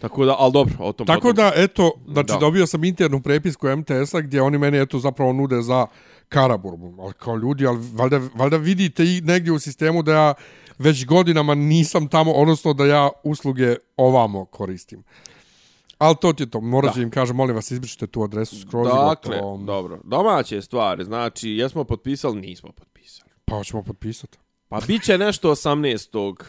[0.00, 1.34] Tako da, al dobro, o tom Tako potom...
[1.36, 2.38] da, eto, znači da.
[2.38, 5.86] dobio sam internu prepisku MTS-a gdje oni meni eto zapravo nude za
[6.28, 6.94] Karaburbu.
[7.02, 10.34] Ali kao ljudi, ali valjda, valjda vidite i negdje u sistemu da ja
[10.78, 15.04] već godinama nisam tamo, odnosno da ja usluge ovamo koristim.
[16.00, 18.88] Ali to ti je to, morat im kaže, molim vas, izbrišite tu adresu skroz.
[18.88, 19.60] Dakle, to...
[19.66, 23.30] dobro, domaće stvari, znači, jesmo potpisali, nismo potpisali.
[23.44, 24.38] Pa ćemo potpisati.
[24.68, 26.44] Pa bit će nešto 18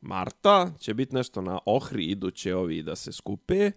[0.00, 3.70] marta će biti nešto na Ohri iduće ovi da se skupe.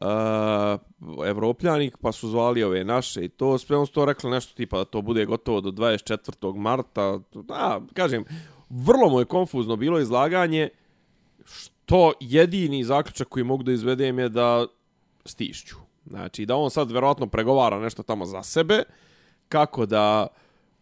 [0.00, 4.78] Uh, Evropljani pa su zvali ove naše i to sve on to rekli nešto tipa
[4.78, 6.56] da to bude gotovo do 24.
[6.56, 7.18] marta.
[7.32, 8.24] Da, kažem,
[8.68, 10.68] vrlo mu je konfuzno bilo izlaganje
[11.44, 14.66] što to jedini zaključak koji mogu da izvedem je da
[15.24, 15.76] stišću.
[16.06, 18.82] Znači, da on sad verovatno pregovara nešto tamo za sebe,
[19.48, 20.26] kako da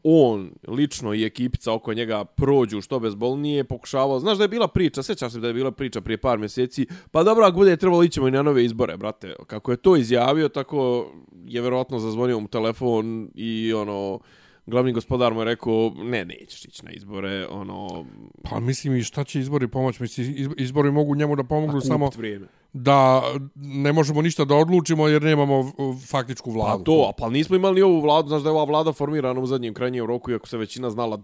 [0.05, 5.03] on lično i ekipica oko njega prođu što bezbolnije, pokušavao, znaš da je bila priča,
[5.03, 8.29] sećaš se da je bila priča prije par mjeseci, pa dobro, ako bude trebalo ićemo
[8.29, 11.11] i na nove izbore, brate, kako je to izjavio, tako
[11.45, 14.21] je verovatno zazvonio mu telefon i ono,
[14.67, 18.07] glavni gospodar mu je rekao, ne, nećeš ići na izbore, ono...
[18.51, 22.11] Pa mislim i šta će izbori pomoći, mislim, izbori mogu njemu da pomognu samo...
[22.17, 23.23] Vrijeme da
[23.55, 25.73] ne možemo ništa da odlučimo jer nemamo
[26.11, 26.79] faktičku vladu.
[26.79, 29.41] Pa to, a pa nismo imali ni ovu vladu, znaš da je ova vlada formirana
[29.41, 31.19] u zadnjem krajnjem roku, iako se većina znala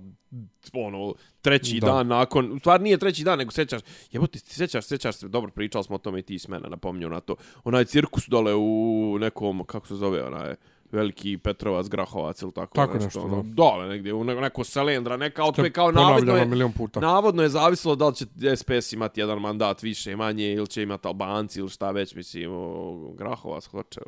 [0.72, 1.86] ono, treći da.
[1.86, 3.80] dan nakon, u stvari nije treći dan, nego sećaš,
[4.12, 7.08] jebo ti sećaš, sećaš se, dobro, pričali smo o tome i ti s mene, napominju
[7.08, 10.54] na to, onaj cirkus dole u nekom, kako se zove, onaj,
[10.92, 13.06] veliki Petrovac, Grahovac ili tako, tako nešto.
[13.06, 17.00] nešto ono, dole negdje, u neko selendra, neka otpe kao navodno je, puta.
[17.00, 21.08] navodno je zavisilo da li će SPS imati jedan mandat više, manje, ili će imati
[21.08, 24.00] Albanci ili šta već, mislim, o, Grahovac, hoće,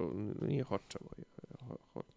[0.48, 1.10] nije Hočevo,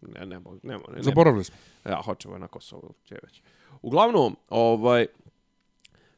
[0.00, 1.56] ne, ne, ne, ne, ne, Zaboravili smo.
[1.84, 3.42] Ja, je na Kosovo, će već.
[3.82, 5.06] Uglavnom, ovaj,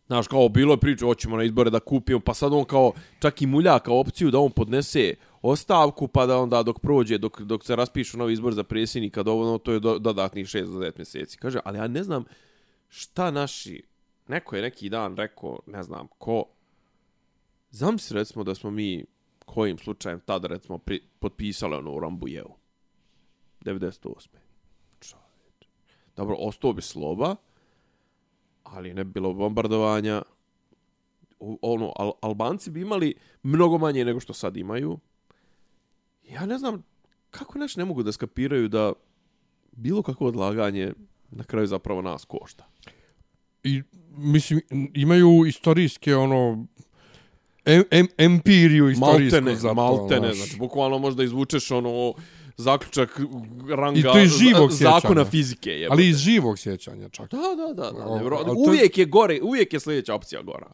[0.07, 3.43] Znaš, kao bilo je priča, hoćemo na izbore da kupimo, pa sad on kao, čak
[3.43, 5.15] i mulja kao opciju da on podnese
[5.51, 9.59] ostavku, pa da onda dok prođe, dok, dok se raspišu novi izbor za predsjednika, dovoljno,
[9.59, 11.39] to je do, dodatnih 6 do 9 mjeseci.
[11.39, 12.25] Kaže, ali ja ne znam
[12.89, 13.83] šta naši,
[14.29, 16.45] neko je neki dan rekao, ne znam ko,
[17.71, 19.05] znam se recimo da smo mi
[19.45, 22.57] kojim slučajem tada recimo pri, potpisali ono u Rambujevu.
[23.61, 24.29] 98.
[25.01, 25.69] Čovječ.
[26.17, 27.37] Dobro, ostao bi sloba,
[28.65, 30.23] ali ne bi bilo bombardovanja.
[31.41, 34.99] ono, Al Albanci bi imali mnogo manje nego što sad imaju.
[36.31, 36.83] Ja ne znam
[37.31, 38.93] kako naš ne mogu da skapiraju da
[39.73, 40.93] bilo kakvo odlaganje
[41.31, 42.67] na kraju zapravo nas košta.
[43.65, 44.61] I mislim
[44.95, 46.67] imaju istorijske ono
[47.65, 49.75] em, em, empiriju istorijsku maltene, za to.
[49.75, 52.15] Maltene, znači bukvalno možda izvučeš ono
[52.57, 53.21] zaključak
[53.77, 55.71] ranga I to iz živog zakona fizike.
[55.71, 55.93] Jebate.
[55.93, 57.31] Ali iz živog sjećanja čak.
[57.31, 57.91] Da, da, da.
[57.91, 60.73] da o, uvijek je gore, uvijek je sljedeća opcija gora.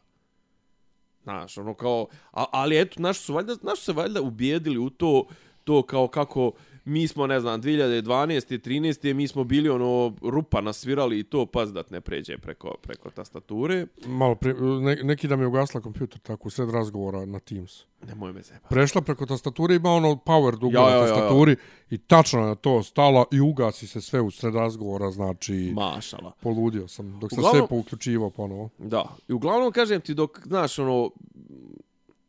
[1.23, 4.89] Znaš, ono kao, a, ali eto, naš su, valjda, naš su se valjda ubijedili u
[4.89, 5.27] to,
[5.63, 6.51] to kao kako
[6.85, 8.59] mi smo, ne znam, 2012.
[8.69, 9.13] 13.
[9.13, 13.87] mi smo bili ono rupa nasvirali i to pas da ne pređe preko, preko tastature.
[14.05, 17.83] Malo, pre, ne, neki da mi je ugasla kompjuter tako sred razgovora na Teams.
[18.07, 18.67] Nemoj me zeba.
[18.69, 21.95] Prešla preko tastature, ima ono power dugo ja, ja, na tastaturi ja, ja.
[21.95, 25.73] i tačno na to stala i ugasi se sve u sred razgovora, znači...
[25.75, 26.31] Mašala.
[26.41, 28.69] Poludio sam dok uglavnom, sam sve pouključivo ponovo.
[28.77, 31.11] Da, i uglavnom kažem ti dok, znaš, ono,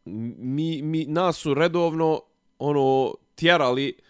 [0.05, 2.21] mi, mi, nas su redovno,
[2.59, 4.04] ono, tjerali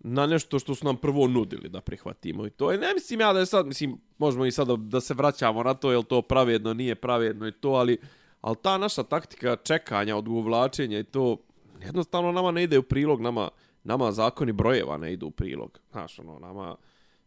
[0.00, 2.46] na nešto što su nam prvo nudili da prihvatimo.
[2.46, 5.14] I to je, ne mislim ja da je sad, mislim, možemo i sad da se
[5.14, 7.98] vraćamo na to, je to pravedno, nije pravedno i to, ali,
[8.40, 11.36] ali ta naša taktika čekanja, odgovlačenja i to,
[11.84, 13.48] jednostavno nama ne ide u prilog, nama,
[13.84, 15.80] nama zakoni brojeva ne idu u prilog.
[15.90, 16.76] Znaš, ono, nama,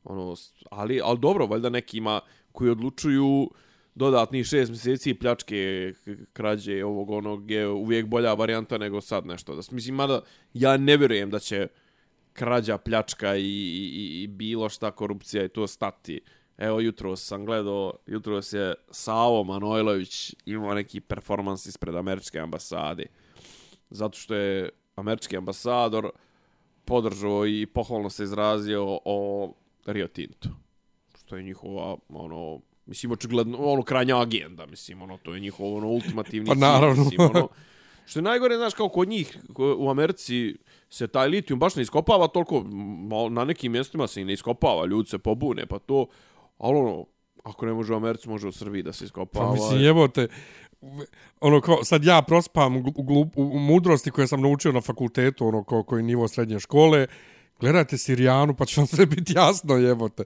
[0.04, 0.36] ono,
[0.70, 3.50] ali, ali dobro, valjda neki ima koji odlučuju
[3.96, 5.94] dodatnih šest mjeseci pljačke,
[6.34, 9.56] krađe, ovog onog je uvijek bolja varijanta nego sad nešto.
[9.56, 10.22] Da, mislim, mada
[10.54, 11.68] ja ne vjerujem da će
[12.34, 16.22] krađa, pljačka i, i, i bilo šta korupcija i to stati.
[16.58, 23.06] Evo, jutro sam gledao, jutro je Savo Manojlović imao neki performans ispred američke ambasade.
[23.90, 26.10] Zato što je američki ambasador
[26.86, 29.54] podržao i pohvalno se izrazio o
[29.86, 30.50] Rio Tinto.
[31.18, 35.88] Što je njihova, ono, mislim, očigledno, ono, krajnja agenda, mislim, ono, to je njihov, ono,
[35.88, 37.04] ultimativni Pa cilj, naravno.
[37.04, 37.48] mislim, ono,
[38.06, 39.38] Što je najgore, znaš, kao kod njih
[39.78, 40.56] u Americi
[40.90, 42.66] se taj litijum baš ne iskopava toliko,
[43.30, 46.06] na nekim mjestima se i ne iskopava, ljudi se pobune, pa to,
[46.58, 47.06] ali ono,
[47.44, 49.46] ako ne može u Americi, može u Srbiji da se iskopava.
[49.46, 50.28] Pa mislim, jebote,
[51.42, 55.48] ono kao, sad ja prospam u, glup- u, u mudrosti koje sam naučio na fakultetu,
[55.48, 57.08] ono kao koji nivo srednje škole,
[57.62, 60.24] gledajte Sirijanu pa će vam sve biti jasno, jebote.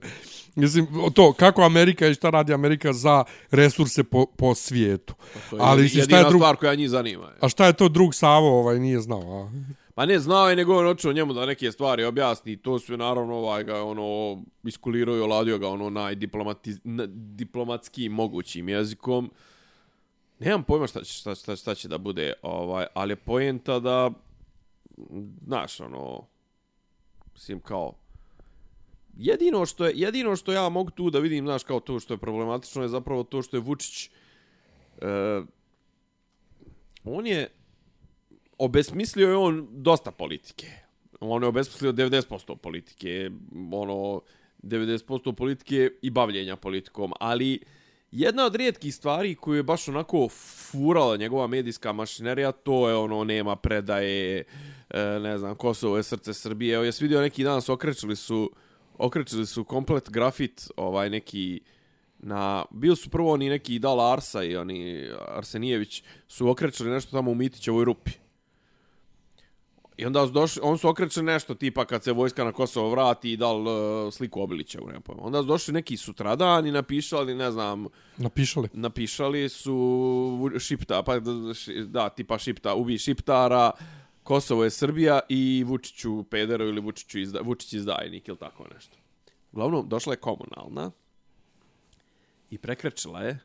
[0.54, 5.14] Mislim, to, kako Amerika i šta radi Amerika za resurse po, po svijetu.
[5.50, 7.32] To je Ali Ali šta je jedina drug- stvar koja njih zanima.
[7.40, 9.50] A šta je to drug Savo, ovaj, nije znao, a?
[9.94, 12.56] Pa ne, znao je nego on očeo njemu da neke stvari objasni.
[12.56, 15.90] To sve naravno ovaj ga ono iskulirao i oladio ga ono
[16.84, 19.30] najdiplomatski mogućim jezikom.
[20.38, 24.10] Nemam pojma šta, će- šta, šta, šta će da bude, ovaj, ali je poenta da
[25.44, 26.22] znaš, ono
[27.36, 27.92] mislim kao
[29.16, 32.18] jedino što je jedino što ja mogu tu da vidim, znaš, kao to što je
[32.18, 34.10] problematično je zapravo to što je Vučić
[35.00, 35.42] e,
[37.04, 37.48] on je
[38.58, 40.66] obesmislio je on dosta politike.
[41.20, 43.30] On je obesmislio 90% politike,
[43.72, 44.20] ono
[44.62, 47.60] 90% politike i bavljenja politikom, ali
[48.10, 53.24] jedna od rijetkih stvari koju je baš onako furala njegova medijska mašinerija, to je ono
[53.24, 54.44] nema predaje,
[54.90, 56.74] e, ne znam, Kosovo je srce Srbije.
[56.74, 58.50] Evo, jesi vidio neki dan su okrećili su
[58.98, 61.60] okrećili su komplet grafit, ovaj neki
[62.18, 67.30] na bio su prvo oni neki Dal Arsa i oni Arsenijević su okrećili nešto tamo
[67.30, 68.12] u Mitićevoj rupi.
[69.96, 73.32] I onda su došli, on su okrećili nešto tipa kad se vojska na Kosovo vrati
[73.32, 75.22] i dal uh, sliku Obilića, ne pojma.
[75.22, 78.68] Onda su došli neki sutradan i napišali, ne znam, Napišali.
[78.72, 81.32] napišali su Šipta, pa da,
[81.84, 83.70] da, tipa Šipta, ubi Šiptara,
[84.22, 88.96] Kosovo je Srbija i Vučiću pederu ili Vučiću izda, Vučić izdajnik ili tako nešto.
[89.52, 90.90] Uglavnom, došla je komunalna
[92.50, 93.38] i prekrečila je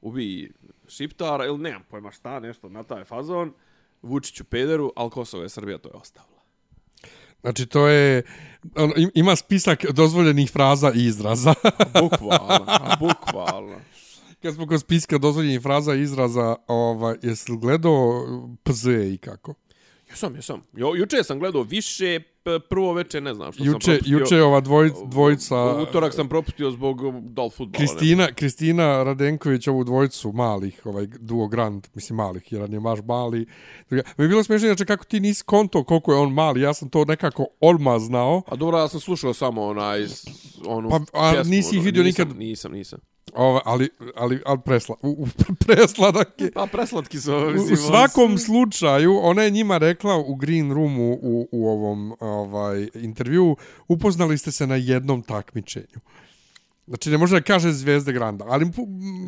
[0.00, 0.52] ubi
[0.88, 3.52] Šiptara ili nemam pojma šta, nešto na taj fazon,
[4.02, 6.42] Vučiću pederu, ali Kosovo je Srbija, to je ostavila.
[7.40, 8.22] Znači, to je...
[8.96, 11.54] Im- ima spisak dozvoljenih fraza i izraza.
[12.02, 12.66] Bukvalno,
[13.00, 13.80] bukvalno.
[14.42, 18.26] Kad smo kod spiska dozvoljenih fraza i izraza, ovaj, jesi li gledao
[18.62, 19.54] PZ i kako?
[20.10, 20.62] Jesam, jesam.
[20.72, 22.20] Jo, juče sam gledao više,
[22.68, 24.18] prvo veče ne znam što sam Juče, propustio.
[24.18, 25.56] juče ova dvoj, dvojica...
[25.82, 27.78] Utorak sam propustio zbog dal futbola.
[27.78, 33.46] Kristina, Kristina Radenković, ovu dvojicu malih, ovaj duo Grand, mislim malih, jedan je baš mali.
[33.90, 36.88] Mi je bilo smiješno, znači kako ti nisi konto koliko je on mali, ja sam
[36.88, 38.42] to nekako odmah znao.
[38.46, 40.06] A dobro, ja sam slušao samo onaj,
[40.66, 42.36] onu Pa, a pjesmu, nisi ih ono, vidio nikad?
[42.36, 42.98] Nisam, nisam.
[43.34, 45.26] Ova, ali, ali, ali presla, u, u,
[45.66, 46.52] presladak je.
[46.52, 47.72] Pa preslatki su, U, mislim.
[47.72, 53.56] u svakom slučaju, ona je njima rekla u Green Roomu u, u ovom ovaj intervju,
[53.88, 56.00] upoznali ste se na jednom takmičenju.
[56.86, 58.66] Znači, ne može da kaže Zvezde Granda, ali...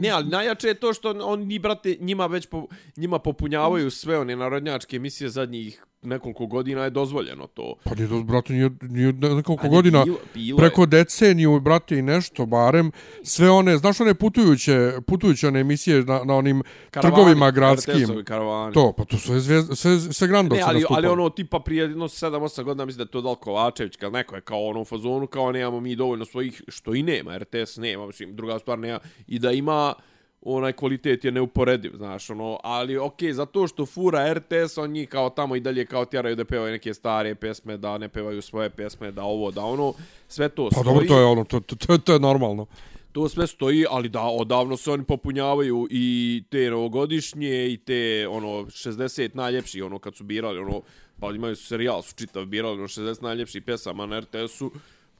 [0.00, 4.37] Ne, ali najjače je to što oni, brate, njima već po, njima popunjavaju sve one
[4.37, 7.75] narodnjačke emisije zadnjih nekoliko godina je dozvoljeno to.
[7.85, 10.61] Pa nije to, brate, nije, nije nekoliko Ali godina, bilo- bilo je.
[10.61, 14.75] preko deceniju, brate, i nešto, barem, sve one, znaš one putujuće,
[15.07, 18.75] putujuće one emisije na, na onim Karavani, trgovima gradskim, karavani.
[18.75, 22.05] to, pa to sve, zvezde, sve, sve grandovci Ne, ali, ali ono tipa prije jedno
[22.05, 25.27] 7-8 godina mislim da je to dal Kovačević, kad neko je kao ono u fazonu,
[25.27, 29.38] kao nemamo mi dovoljno svojih, što i nema, RTS nema, mislim, druga stvar nema, i
[29.38, 29.95] da ima
[30.44, 35.30] onaj kvalitet je neuporediv, znaš, ono, ali okej, zato što fura RTS, on njih kao
[35.30, 39.11] tamo i dalje kao tjeraju da pevaju neke stare pesme, da ne pevaju svoje pesme,
[39.12, 39.92] da ovo, da ono,
[40.28, 40.85] sve to Pa stoji.
[40.85, 42.66] dobro, to je ono, to, to, to, to je normalno.
[43.12, 48.48] To sve stoji, ali da, odavno se oni popunjavaju i te novogodišnje i te, ono,
[48.48, 50.83] 60 najljepših, ono, kad su birali, ono,
[51.20, 54.70] pa imaju serijal, su čitav birali, ono, 60 najljepših pjesama na RTS-u,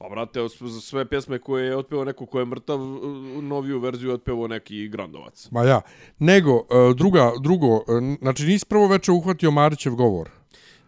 [0.05, 2.99] pa, brate, os- sve pjesme koje je otpeo neko ko je mrtav, uh,
[3.43, 5.47] noviju verziju je otpeo neki Grandovac.
[5.51, 5.81] Ma ja.
[6.19, 10.29] Nego, e, druga, drugo, e, znači nisi prvo veče uhvatio Marićev govor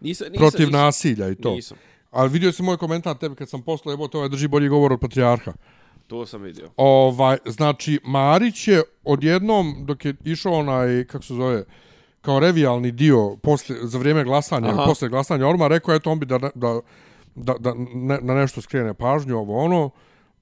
[0.00, 1.50] Nisam, nisam, protiv nisam, nasilja i to.
[1.50, 1.76] Nisam,
[2.10, 5.00] Ali vidio si moj komentar tebi kad sam poslao, jebote, ovaj drži bolji govor od
[5.00, 5.52] patrijarha.
[6.06, 6.70] to sam vidio.
[6.76, 11.64] Ovaj, znači, Marić je odjednom, dok je išao onaj, kako se zove,
[12.20, 14.84] kao revijalni dio posle, za vrijeme glasanja, Aha.
[14.86, 16.80] posle glasanja Orma, rekao je to on bi da, da,
[17.34, 19.90] da, da ne, na nešto skrene pažnju, ovo ono,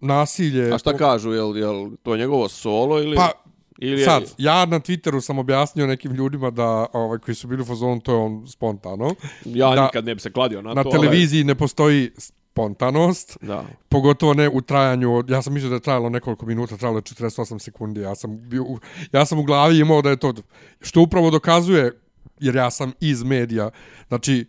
[0.01, 0.75] nasilje...
[0.75, 3.16] A šta kažu, jel, jel to njegovo solo ili...
[3.16, 3.31] Pa,
[3.79, 7.62] ili je- Sad, ja na Twitteru sam objasnio nekim ljudima da, ovaj, koji su bili
[7.62, 9.14] u fazonu, to je on spontano.
[9.44, 10.90] Ja da- nikad ne bi se kladio na, Na to.
[10.90, 13.64] televiziji ne postoji spontanost, Ali, da.
[13.88, 17.59] pogotovo ne u trajanju, ja sam mislio da je trajalo nekoliko minuta, trajalo je 48
[17.59, 18.64] sekundi, ja sam, bio,
[19.12, 20.35] ja sam u glavi imao da je to,
[20.81, 22.01] što upravo dokazuje,
[22.40, 23.70] jer ja sam iz medija,
[24.09, 24.44] znači,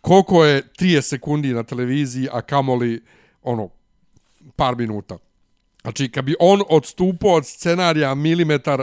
[0.00, 3.02] koliko je 30 sekundi na televiziji, a kamoli,
[3.42, 3.68] ono,
[4.56, 5.18] par minuta.
[5.82, 8.82] Znači, kad bi on odstupao od scenarija milimetar,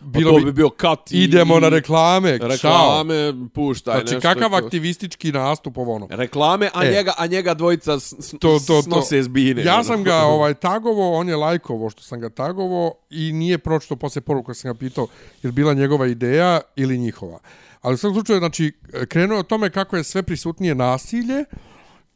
[0.00, 1.18] bilo Pa to bi, bi bio kat i...
[1.18, 2.48] idemo na reklame, čao.
[2.48, 3.14] Reklame,
[3.54, 4.28] puštaj Znači, nešto.
[4.28, 6.06] kakav to- aktivistički nastup ovo ono.
[6.10, 6.90] Reklame, a, E.
[6.90, 8.82] njega, a njega dvojica s, s, to, to, to.
[8.82, 9.64] snose zbine.
[9.64, 9.84] Ja ono.
[9.84, 14.20] sam ga ovaj tagovo, on je lajkovo što sam ga tagovo i nije pročito posle
[14.22, 15.06] poruka sam ga pitao
[15.42, 17.38] je bila njegova ideja ili njihova.
[17.86, 18.72] Ali u svakom slučaju, znači,
[19.08, 21.44] krenuo je o tome kako je sve prisutnije nasilje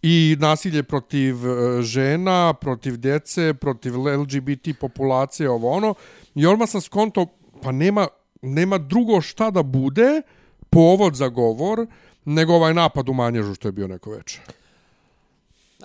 [0.03, 5.95] i nasilje protiv e, žena, protiv djece, protiv LGBT populacije, ovo ono.
[6.35, 7.27] I odmah sam skonto,
[7.63, 8.09] pa nema,
[8.43, 10.23] nema drugo šta da bude
[10.71, 11.87] povod za govor
[12.25, 14.41] nego ovaj napad u manježu što je bio neko večer.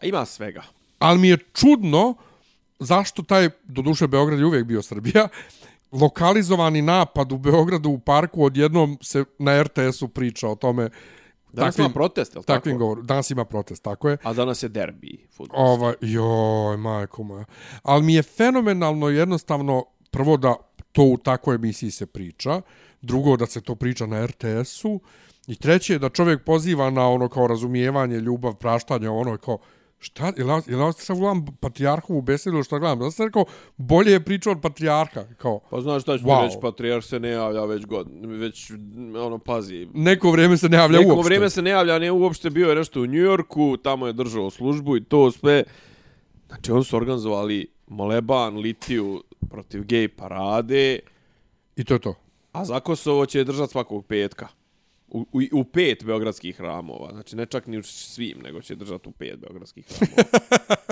[0.01, 0.63] Ima svega.
[0.99, 2.15] Ali mi je čudno
[2.79, 5.27] zašto taj, do duše Beograd je uvijek bio Srbija,
[5.91, 10.89] lokalizovani napad u Beogradu u parku odjednom se na RTS-u priča o tome
[11.55, 12.79] Danas ima protest, je li takvim tako?
[12.79, 13.01] govoru.
[13.01, 14.17] Danas ima protest, tako je.
[14.23, 15.59] A danas je derbi futbol.
[15.59, 17.45] Ovaj, joj, majko moja.
[17.83, 20.55] Ali mi je fenomenalno jednostavno, prvo da
[20.91, 22.61] to u takvoj emisiji se priča,
[23.01, 24.99] drugo da se to priča na RTS-u,
[25.47, 29.57] i treće je da čovjek poziva na ono kao razumijevanje, ljubav, praštanje, ono kao,
[29.99, 32.99] šta, je li, ja sad gledam Patrijarhovu besedu ili šta gledam?
[32.99, 33.45] Da sam rekao,
[33.77, 36.43] bolje je pričao od Patrijarha, kao, Pa znaš šta ću Wow.
[36.43, 38.71] reći, Patrijarh se ne javlja već god, već,
[39.17, 39.87] ono, pazi.
[39.93, 41.25] neko vrijeme se ne javlja Neko uopšte.
[41.25, 44.97] vrijeme se ne javlja, ne uopšte bio je nešto u Njujorku, tamo je držao službu
[44.97, 45.63] i to sve.
[46.47, 50.99] Znači, oni su organizovali moleban, litiju protiv gej parade,
[51.75, 52.15] I to je to.
[52.51, 54.47] a za Kosovo će držati svakog petka.
[55.07, 57.11] U, u, u pet beogradskih hramova.
[57.11, 60.23] Znači, ne čak ni u svim, nego će držati u pet beogradskih hramova.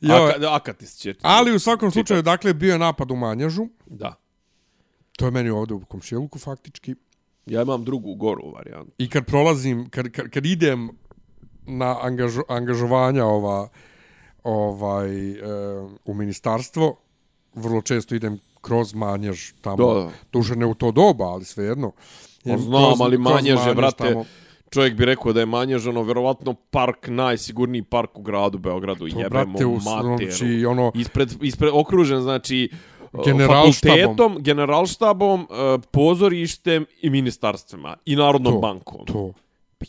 [0.00, 1.14] Joj, Aka, Akatis će...
[1.22, 1.94] ali u svakom čitati.
[1.94, 3.66] slučaju, dakle, bio je napad u Manježu.
[3.86, 4.14] Da.
[5.16, 6.94] To je meni ovdje u komšiluku, faktički.
[7.46, 8.92] Ja imam drugu goru varijantu.
[8.98, 10.90] I kad prolazim, kad, kad, kad idem
[11.66, 13.68] na angažo, angažovanja ova,
[14.44, 15.38] ovaj, e,
[16.04, 16.96] u ministarstvo,
[17.54, 19.94] vrlo često idem kroz manjež tamo.
[19.94, 20.10] Da, da.
[20.32, 21.92] Duže ne u to doba, ali svejedno.
[22.48, 24.24] Pa znam, kroz- ali kroz manjež je, brate, tamo.
[24.70, 28.98] čovjek bi rekao da je manjež, ono, verovatno park, najsigurniji park u gradu Beogradu.
[29.00, 30.30] To, Jebemo brate, materu.
[30.30, 32.70] znači, ono, Ispred, ispred, okružen, znači,
[33.24, 33.72] Generalštabom.
[33.96, 39.06] fakultetom, generalštabom, e, pozorištem i ministarstvima i Narodnom to, bankom.
[39.06, 39.32] to.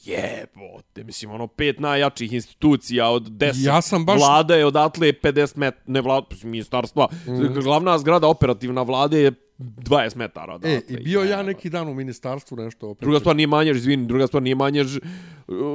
[0.05, 3.65] Jebote, mislim, ono, pet najjačih institucija od deset.
[3.65, 7.07] Ja sam baš- Vlada je odatle 50 met, ne vlada, ministarstva.
[7.27, 7.59] Mhm.
[7.59, 10.71] Glavna zgrada operativna vlade je 20 metara odatle.
[10.71, 13.01] E, i bio ja neki dan u ministarstvu nešto opet.
[13.01, 15.03] Druga stvar nije manjež, izvini, druga stvar nije manjež, uh,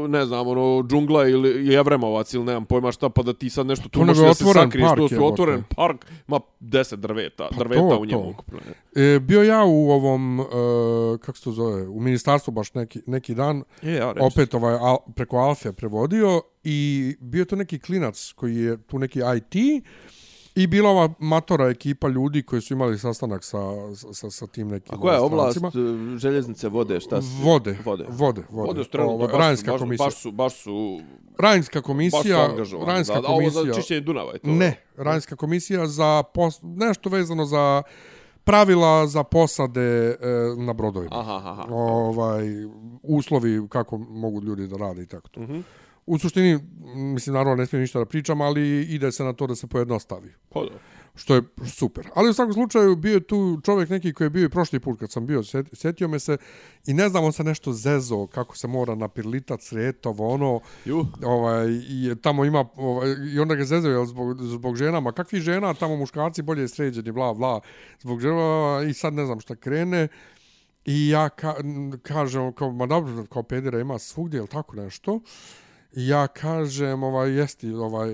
[0.09, 3.83] ne znam, ono, džungla ili Jevremovac ili nemam pojma šta, pa da ti sad nešto
[3.83, 7.49] tu To nego možeš da se sakriješ, park, to su otvoren park, ima 10 drveta,
[7.51, 8.29] Pa drveta to, u njemu to.
[8.29, 8.59] ukupno.
[8.97, 10.45] E, bio ja u ovom, e,
[11.19, 14.27] kako se to zove, u ministarstvu baš neki, neki dan, E, ja reći.
[14.27, 19.21] opet ovaj, al, preko Alfe prevodio i bio to neki klinac koji je tu neki
[19.37, 19.85] IT
[20.57, 23.59] i bila ova matora ekipa ljudi koji su imali sastanak sa,
[24.13, 25.85] sa, sa tim nekim A koja je oblast strancima.
[26.15, 27.29] e, željeznice vode, šta su?
[27.43, 28.05] Vode, Vode.
[28.09, 28.67] vode, vode.
[28.67, 30.05] Vode su trenutno, Ovo, baš su- Rajinska baš, komisija.
[30.07, 31.01] Baš su, baš su,
[31.39, 32.87] Rajinska baš su komisija, angažovani.
[32.87, 33.75] Rajinska da, a ovo za komisija.
[33.75, 34.49] čišćenje Dunava je to.
[34.49, 37.83] Ne, Rajinska komisija za pos, nešto vezano za
[38.45, 40.17] pravila za posade e,
[40.57, 41.21] na brodovima.
[41.21, 41.65] Aha, aha.
[41.71, 42.45] Ovaj
[43.03, 45.41] uslovi kako mogu ljudi da rade i tako to.
[45.41, 45.61] Mhm.
[46.07, 46.59] U suštini,
[46.95, 50.33] mislim, naravno ne smijem ništa da pričam, ali ide se na to da se pojednostavi.
[50.49, 50.79] Pa da.
[51.17, 52.09] Što je super.
[52.15, 54.99] Ali u svakom slučaju bio je tu čovjek neki koji je bio i prošli put
[55.01, 56.37] kad sam bio, sjet- sjetio me se
[56.87, 61.07] i ne znam, on se nešto zezo, kako se mora napirlitat sretovo, ono, Ju.
[61.25, 65.13] ovaj, i tamo ima, ovaj, i onda ga zezaju jel, zbog, zbog ženama.
[65.13, 67.61] Kakvi žena, tamo muškarci bolje sređeni, bla, bla,
[68.01, 70.09] zbog žena, i sad ne znam šta krene.
[70.85, 71.55] I ja ka,
[72.03, 75.21] kažem, kao, ma dobro, kao pedera ima svugdje, ili tako nešto.
[75.97, 78.11] Ja kažem, ovaj, jesti, ovaj,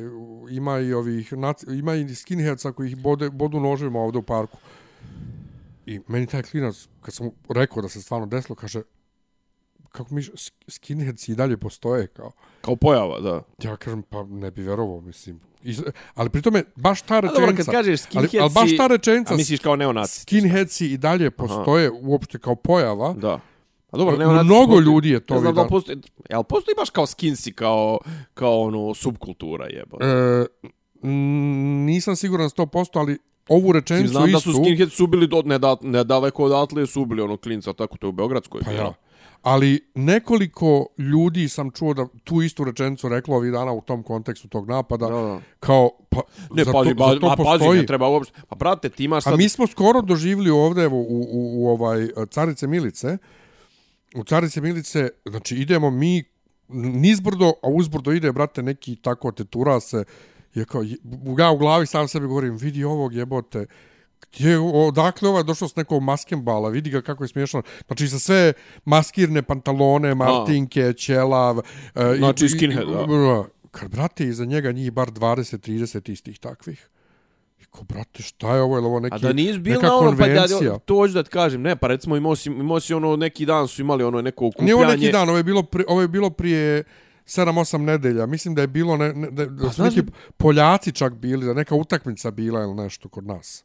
[0.51, 1.33] ima i ovih,
[1.79, 4.59] ima i skinheadsa koji ih bode, bodu noževima ovdje u parku.
[5.87, 8.83] I meni taj klinac, kad sam rekao da se stvarno desilo, kaže,
[9.93, 12.33] kako mi, sk- skinheadsi i dalje postoje, kao.
[12.61, 13.43] Kao pojava, da.
[13.63, 15.41] Ja kažem, pa ne bi verovao, mislim.
[15.63, 15.77] I,
[16.15, 17.41] ali pri tome, baš ta A rečenica...
[17.41, 20.23] dobro, kad kažeš ali, skinheadsi, ali baš ta rečenica, a misliš kao neonacisti.
[20.23, 23.13] skinheadsi i dalje postoje uopšte kao pojava.
[23.13, 23.41] Da.
[23.91, 25.99] A dobro, M- neonacisti mnogo postoji- ljudi je to Ne znam da postoji,
[26.31, 27.99] jel postoji baš kao skinsi, kao,
[28.35, 29.97] kao ono, subkultura jebo.
[30.01, 30.47] E,
[31.85, 33.19] nisam siguran 100%, ali
[33.49, 34.53] ovu rečenicu Znam da istu...
[34.53, 38.09] su skinheads su bili do, neda, nedaleko odatle su bili ono klinca, tako to je
[38.09, 38.61] u Beogradskoj.
[38.65, 38.93] Pa ja.
[39.43, 44.49] Ali nekoliko ljudi sam čuo da tu istu rečenicu reklo ovih dana u tom kontekstu
[44.49, 45.07] tog napada.
[45.07, 45.41] Da, da.
[45.61, 46.21] Kao, pa,
[46.51, 47.81] Ne, za pazi, to, ba, za to a pazi, postoji.
[47.81, 48.41] ne treba uopšte.
[48.49, 49.33] Pa brate, ti imaš sad...
[49.33, 53.19] A mi smo skoro doživjeli ovdje evo, u, u, u ovaj Carice Milice.
[54.15, 56.25] U Carice Milice, znači idemo mi
[56.69, 60.05] nizbrdo, a uzbrdo ide, brate, neki tako tetura se.
[60.55, 60.83] Je kao,
[61.39, 63.67] ja u glavi sam sebi govorim, vidi ovog jebote,
[64.33, 67.63] gdje, odakle ovaj došao s nekog maskembala, vidi ga kako je smiješno.
[67.87, 68.53] Znači sa sve
[68.85, 71.59] maskirne pantalone, martinke, ćelav.
[71.59, 71.63] e,
[72.15, 73.07] i- Znači i- skinhead, da.
[73.07, 73.45] da.
[73.71, 76.89] Kad, brate, iza njega njih bar 20-30 istih takvih.
[77.61, 78.77] I ko, brate, šta je ovo?
[78.77, 81.23] Je ovo neki, A da nisi bil neka na ono, pa da, to hoću da
[81.23, 84.23] ti kažem, ne, pa recimo imao si, imao si ono, neki dan su imali ono
[84.23, 84.65] neko okupljanje.
[84.65, 86.85] Nije ovo neki dan, ovo je bilo, pri, ovo je bilo prije
[87.27, 88.27] 7-8 nedelja.
[88.27, 90.03] Mislim da je bilo, ne, ne, da, da Pa su neki
[90.37, 93.65] Poljaci čak bili, da neka utakmica bila ili nešto kod nas.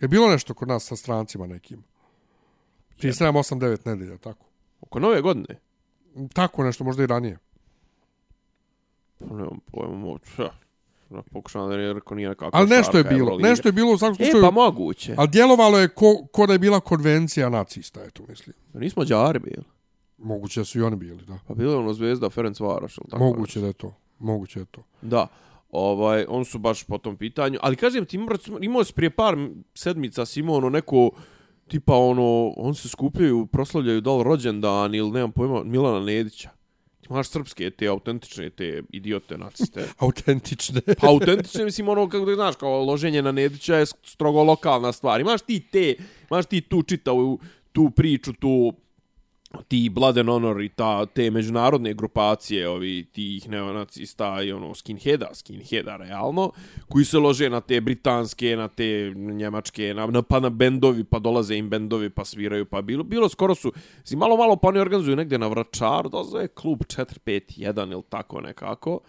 [0.00, 1.84] Je bilo nešto kod nas sa strancima nekim?
[2.98, 4.46] Prije 7-8-9 nedelja, tako.
[4.80, 5.60] Oko nove godine.
[6.32, 7.38] Tako nešto, možda i ranije.
[9.18, 10.42] Pa nemam pojma, moću.
[11.10, 13.48] Da pokušavam da ne rekao nije nekako Ali nešto je bilo, Euroliga.
[13.48, 14.42] nešto je bilo u svakom E, slučaju.
[14.42, 15.14] pa moguće.
[15.18, 18.56] Ali djelovalo je ko, ko da je bila konvencija nacista, eto mislim.
[18.72, 19.62] Pa nismo Đari bili.
[20.18, 21.38] Moguće da su i oni bili, da.
[21.48, 22.98] Pa bilo je ono Zvezda Ferenc Varoš.
[22.98, 23.94] ili tako Moguće da je to.
[24.18, 24.82] Moguće da je to.
[25.02, 25.26] Da.
[25.70, 27.58] Ovaj, on su baš po tom pitanju.
[27.62, 28.18] Ali kažem ti,
[28.60, 29.34] imao- si prije par
[29.74, 31.10] sedmica si imao ono neko,
[31.68, 36.50] tipa ono, on se skupljaju, proslavljaju da li rođendan ili nemam pojma, Milana Nedića.
[37.10, 39.88] Imaš srpske, te autentične, te idiote naciste.
[40.06, 40.80] Autentične.
[41.00, 45.20] Pa autentične, mislim, ono, kako da znaš, kao loženje na Nedića je strogo lokalna stvar.
[45.20, 45.94] Imaš ti te,
[46.30, 47.38] imaš ti tu čitavu,
[47.72, 48.72] tu priču, tu
[49.68, 55.30] ti Blood and Honor i ta, te međunarodne grupacije ovi tih neonacista i ono skinheada,
[55.34, 56.50] skinheada realno,
[56.88, 61.18] koji se lože na te britanske, na te njemačke, na, na, pa na bendovi, pa
[61.18, 63.72] dolaze im bendovi, pa sviraju, pa bilo, bilo skoro su,
[64.04, 68.40] si malo malo pa oni organizuju negdje na Vračaru, da zove klub 451 ili tako
[68.40, 69.00] nekako,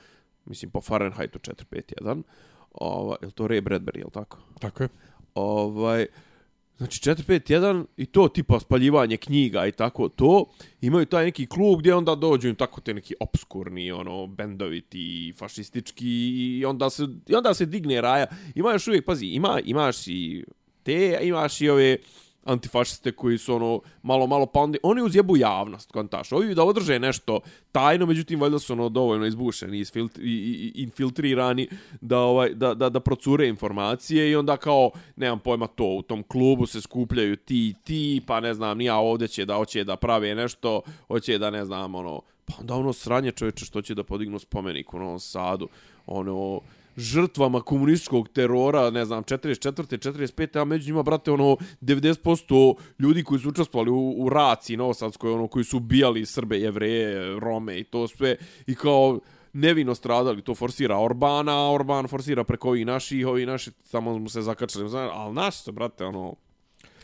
[0.46, 2.24] mislim po Fahrenheitu 451,
[2.72, 4.38] Ova, je to Ray Bradbury, je li tako?
[4.60, 4.90] Tako je.
[5.36, 6.06] Ovaj,
[6.78, 10.46] znači 451 i to tipa spaljivanje knjiga i tako to.
[10.82, 15.34] Imaju taj neki klub gdje onda dođu im tako te neki obskurni ono bendovi ti
[15.38, 16.08] fašistički
[16.60, 18.26] i onda se i onda se digne raja.
[18.56, 20.46] Ima još uvijek pazi, ima imaš i
[20.84, 21.98] te, imaš i ove
[22.48, 26.32] antifašiste koji su ono malo malo pa onda, oni uzjebu javnost kontaš.
[26.32, 27.40] Ovi da održe nešto
[27.72, 31.68] tajno, međutim valjda su ono dovoljno izbušeni, isfiltri, i, i, infiltrirani
[32.02, 36.24] da ovaj da, da da procure informacije i onda kao nemam pojma to u tom
[36.24, 39.96] klubu se skupljaju ti ti pa ne znam ni ja ovdje će da hoće da
[39.96, 44.04] prave nešto, hoće da ne znam ono pa onda ono sranje čoveče što će da
[44.04, 45.68] podignu spomenik u Novom Sadu,
[46.06, 46.62] ono
[46.98, 49.98] žrtvama komunističkog terora, ne znam, 44.
[50.12, 50.62] 45.
[50.62, 55.48] a među njima, brate, ono, 90% ljudi koji su učestvovali u, u raciji Novosadskoj, ono,
[55.48, 58.36] koji su ubijali Srbe, Jevreje, Rome i to sve,
[58.68, 59.20] i kao
[59.54, 64.30] nevino stradali, to forsira Orbana, a Orban forsira preko ovih naših, ovi naši samo mu
[64.30, 66.36] se zakačali, ali naši su, brate, ono,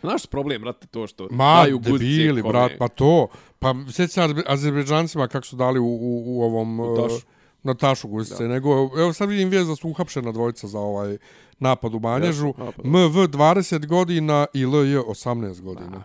[0.03, 2.51] Naš problem, brate, to što Ma, daju guzice debili, kome.
[2.51, 3.27] brat, pa to.
[3.59, 6.79] Pa sjeća se Azerbe- Azerbejdžancima kako su dali u, u, u ovom...
[6.79, 7.25] U tašu.
[7.63, 8.47] Uh, Na tašu guzice.
[8.47, 11.17] Nego, evo sad vidim vijest da su uhapšena dvojica za ovaj
[11.59, 12.53] napad u Banježu.
[12.57, 12.85] Napad.
[12.85, 16.03] MV 20 godina i LJ 18 godina.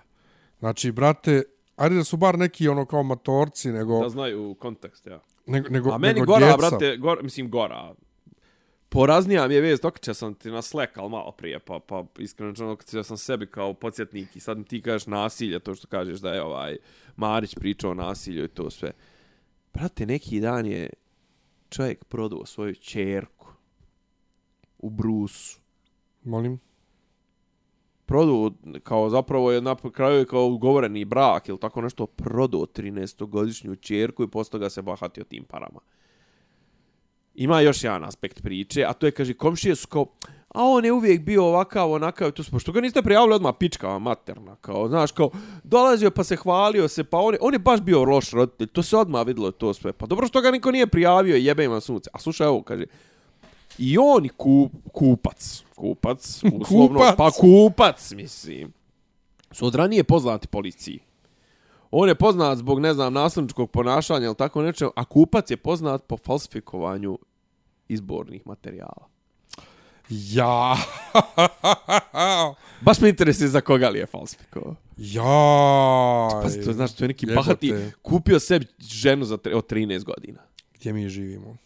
[0.59, 1.43] Znači, brate,
[1.77, 5.21] ajde da su bar neki ono kao matorci, nego, Da znaju kontekst, ja.
[5.47, 6.57] nego, nego, A meni nego gora, djeca.
[6.57, 7.95] brate, gora, mislim gora.
[8.89, 12.05] Poraznija mi je vez, dok će sam ti na Slack, ali malo prije, pa, pa
[12.19, 15.87] iskreno kad ja sam sebi kao podsjetnik i sad mi ti kažeš nasilje, to što
[15.87, 16.77] kažeš da je ovaj
[17.17, 18.91] Marić pričao o nasilju i to sve.
[19.75, 20.91] Brate, neki dan je
[21.69, 23.47] čovjek prodao svoju čerku
[24.79, 25.61] u Brusu.
[26.25, 26.61] Molim.
[28.07, 28.51] Prodao,
[28.83, 34.25] kao zapravo je na kraju je kao ugovoreni brak ili tako nešto, prodao 13-godišnju čerku
[34.25, 35.81] i posle toga se bahatio tim parama.
[37.35, 40.07] Ima još jedan aspekt priče, a to je, kaže, komšije su kao,
[40.49, 43.99] a on je uvijek bio ovakav, onakav, to smo, što ga niste prijavili odmah pičkava
[43.99, 45.31] materna, kao, znaš, kao,
[45.65, 48.83] dolazio pa se hvalio se, pa on je, on je baš bio loš roditelj, to
[48.83, 52.11] se odmah videlo to sve, pa dobro što ga niko nije prijavio, jebe ima sunce,
[52.13, 52.85] a slušaj ovo, kaže,
[53.79, 57.17] i on i ku, kupac, kupac, uslovno, Kupac.
[57.17, 58.73] pa kupac, mislim,
[59.53, 60.99] su od ranije poznati policiji.
[61.91, 66.05] On je poznat zbog, ne znam, nasilničkog ponašanja ili tako nečem, a kupac je poznat
[66.07, 67.19] po falsifikovanju
[67.89, 69.18] izbornih materijala.
[70.11, 70.77] Ja.
[72.81, 74.75] Baš me interesuje za koga li je falsifikovao.
[74.97, 75.23] ja.
[76.43, 77.37] Pa to znaš, to je neki Jebote.
[77.37, 80.41] bahati, kupio sebi ženu za tre, od 13 godina.
[80.75, 81.57] Gdje mi živimo?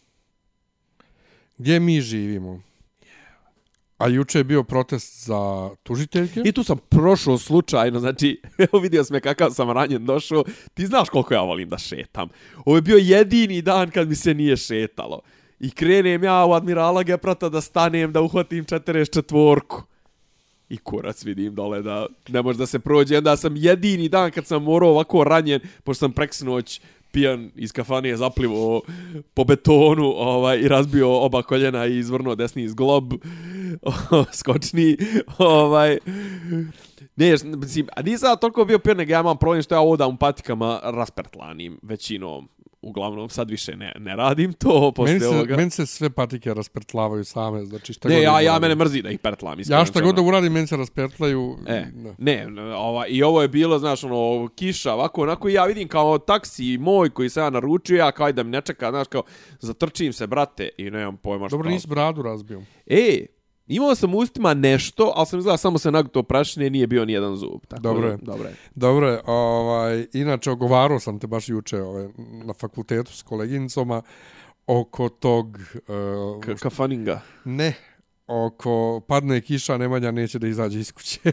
[1.59, 2.62] Gdje mi živimo?
[3.99, 6.43] A juče je bio protest za tužiteljke.
[6.45, 8.40] I tu sam prošao slučajno, znači,
[8.72, 10.45] evo vidio sam je kakav sam ranjen došao.
[10.74, 12.28] Ti znaš koliko ja volim da šetam.
[12.64, 15.20] Ovo je bio jedini dan kad mi se nije šetalo.
[15.62, 19.82] I krenem ja u Admirala Geprata da stanem, da uhvatim 44-ku.
[20.68, 23.18] I kurac vidim dole da ne može da se prođe.
[23.18, 26.80] Onda sam jedini dan kad sam morao ovako ranjen, pošto sam preksinoć
[27.12, 28.82] pijan iz kafanije zaplivo
[29.34, 33.12] po betonu ovaj, i razbio oba koljena i izvrnuo desni zglob
[34.40, 34.96] skočni
[35.38, 35.98] ovaj
[37.16, 40.80] ne mislim, a nisam toliko bio pijan nego ja imam problem što ja odam patikama
[40.82, 42.48] raspertlanim većinom
[42.83, 46.55] uglavnom sad više ne, ne radim to posle Meni se, ovoga meni se sve patike
[46.55, 50.01] raspertlavaju same, znači šta ne god ja, ja mene mrzi da ih pertlam Ja šta
[50.01, 50.28] god da rečeno.
[50.28, 51.59] uradim, meni se raspertlaju.
[51.66, 51.85] E,
[52.18, 55.89] ne, ne, ova, i ovo je bilo, znaš, ono, kiša, ovako, onako, i ja vidim
[55.89, 59.22] kao taksi moj koji se ja naručio, ja kao da mi ne čeka, znaš, kao,
[59.61, 61.57] zatrčim se, brate, i nemam pojma šta.
[61.57, 62.62] Dobro, nisi bradu razbio.
[62.87, 63.26] E,
[63.76, 67.12] imao sam u ustima nešto, ali sam izgleda samo se naguto prašine, nije bio ni
[67.12, 67.60] jedan zub.
[67.68, 68.16] Tako, Dobro je.
[68.22, 68.54] Dobro je.
[68.74, 72.08] Dobro je, ovaj, inače ogovarao sam te baš juče ovaj,
[72.44, 74.02] na fakultetu s koleginicama
[74.66, 75.58] oko tog...
[76.36, 77.20] Uh, K kafaninga.
[77.44, 77.74] ne,
[78.33, 81.18] oko padne kiša, Nemanja neće da izađe iz kuće.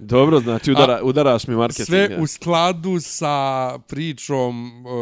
[0.00, 1.86] Dobro, znači udara, udaraš mi marketing.
[1.86, 2.18] Sve ja.
[2.22, 3.38] u skladu sa
[3.78, 4.92] pričom uh,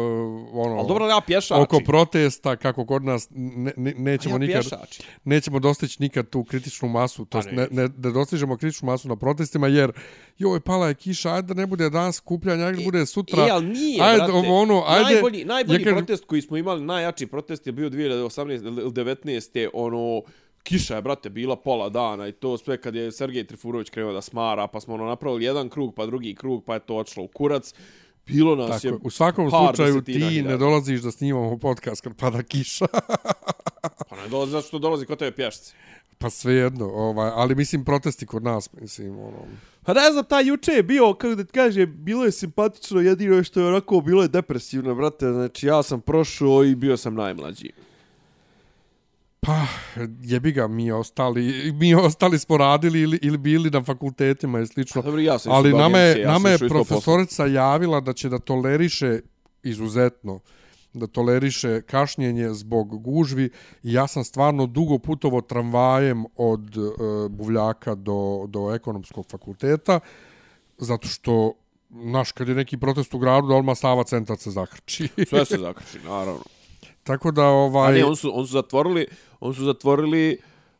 [0.53, 1.63] ono, Ali dobro, ja pješačim.
[1.63, 5.05] oko protesta, kako kod nas ne, ne, nećemo ja nikad pješačim.
[5.23, 9.07] nećemo dostići nikad tu kritičnu masu, to Pa jest ne, ne, da dostižemo kritičnu masu
[9.07, 9.91] na protestima, jer
[10.37, 13.45] joj, pala je kiša, ajde da ne bude danas skupljanja, ajde da bude sutra.
[13.45, 14.31] E, ali nije, ajde, brate.
[14.33, 18.65] ovo, ono, ajde, Najbolji, najbolji kažem- protest koji smo imali, najjači protest je bio 2018
[18.67, 19.69] ili 19.
[19.73, 20.16] ono,
[20.63, 24.21] kiša je, brate, bila pola dana i to sve kad je Sergej Trifurović krenuo da
[24.21, 27.27] smara, pa smo ono napravili jedan krug, pa drugi krug, pa je to odšlo u
[27.27, 27.73] kurac.
[28.25, 30.49] Bilo nas Tako, je u svakom par slučaju ti hiljada.
[30.49, 32.85] ne dolaziš da snimamo podcast kad pada kiša.
[34.09, 35.73] Pa ne dolazi zato što dolazi kod tebe pješci.
[36.17, 39.37] pa svejedno, ovaj, ali mislim protesti kod nas, mislim, ono...
[39.83, 43.43] Pa ne znam, taj juče je bio, kako da ti kaže, bilo je simpatično, jedino
[43.43, 47.71] što je onako, bilo je depresivno, brate, znači ja sam prošao i bio sam najmlađi.
[49.47, 49.67] Pa,
[50.21, 55.01] jebi ga, mi ostali, mi ostali smo radili ili, ili bili na fakultetima i slično.
[55.01, 59.19] Dobro, ja sam Ali nama je, ja nama je profesorica javila da će da toleriše
[59.63, 60.39] izuzetno
[60.93, 63.49] da toleriše kašnjenje zbog gužvi
[63.83, 66.79] i ja sam stvarno dugo putovo tramvajem od e,
[67.29, 69.99] Buvljaka do, do ekonomskog fakulteta
[70.77, 71.53] zato što
[71.89, 75.09] naš kad je neki protest u gradu da odmah Sava centar se zakrči.
[75.27, 76.56] Sve se zakrči, naravno.
[77.07, 79.07] Tako da A ovaj ne, on su, on su zatvorili,
[79.39, 80.37] on su zatvorili,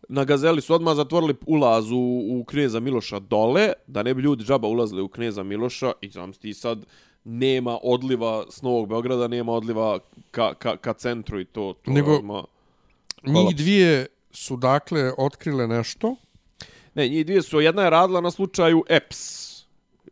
[0.10, 4.44] na Gazeli su odmah zatvorili ulaz u, u Kneza Miloša dole, da ne bi ljudi
[4.44, 6.86] džaba ulazili u Kneza Miloša i znam ti sad
[7.24, 10.00] nema odliva s Novog Beograda, nema odliva
[10.32, 11.74] ka, ka, ka centru i to.
[11.84, 12.44] to Nego- odmah...
[13.24, 16.16] njih dvije su dakle otkrile nešto.
[16.96, 19.54] Ne, njih dvije su, jedna je radila na slučaju EPS,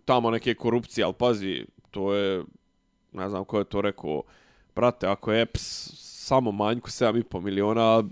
[0.06, 2.44] tamo neke korupcije, ali pazi, to je,
[3.12, 4.22] ne znam ko je to rekao,
[4.76, 8.04] brate, ako je EPS samo manjku 7,5 miliona,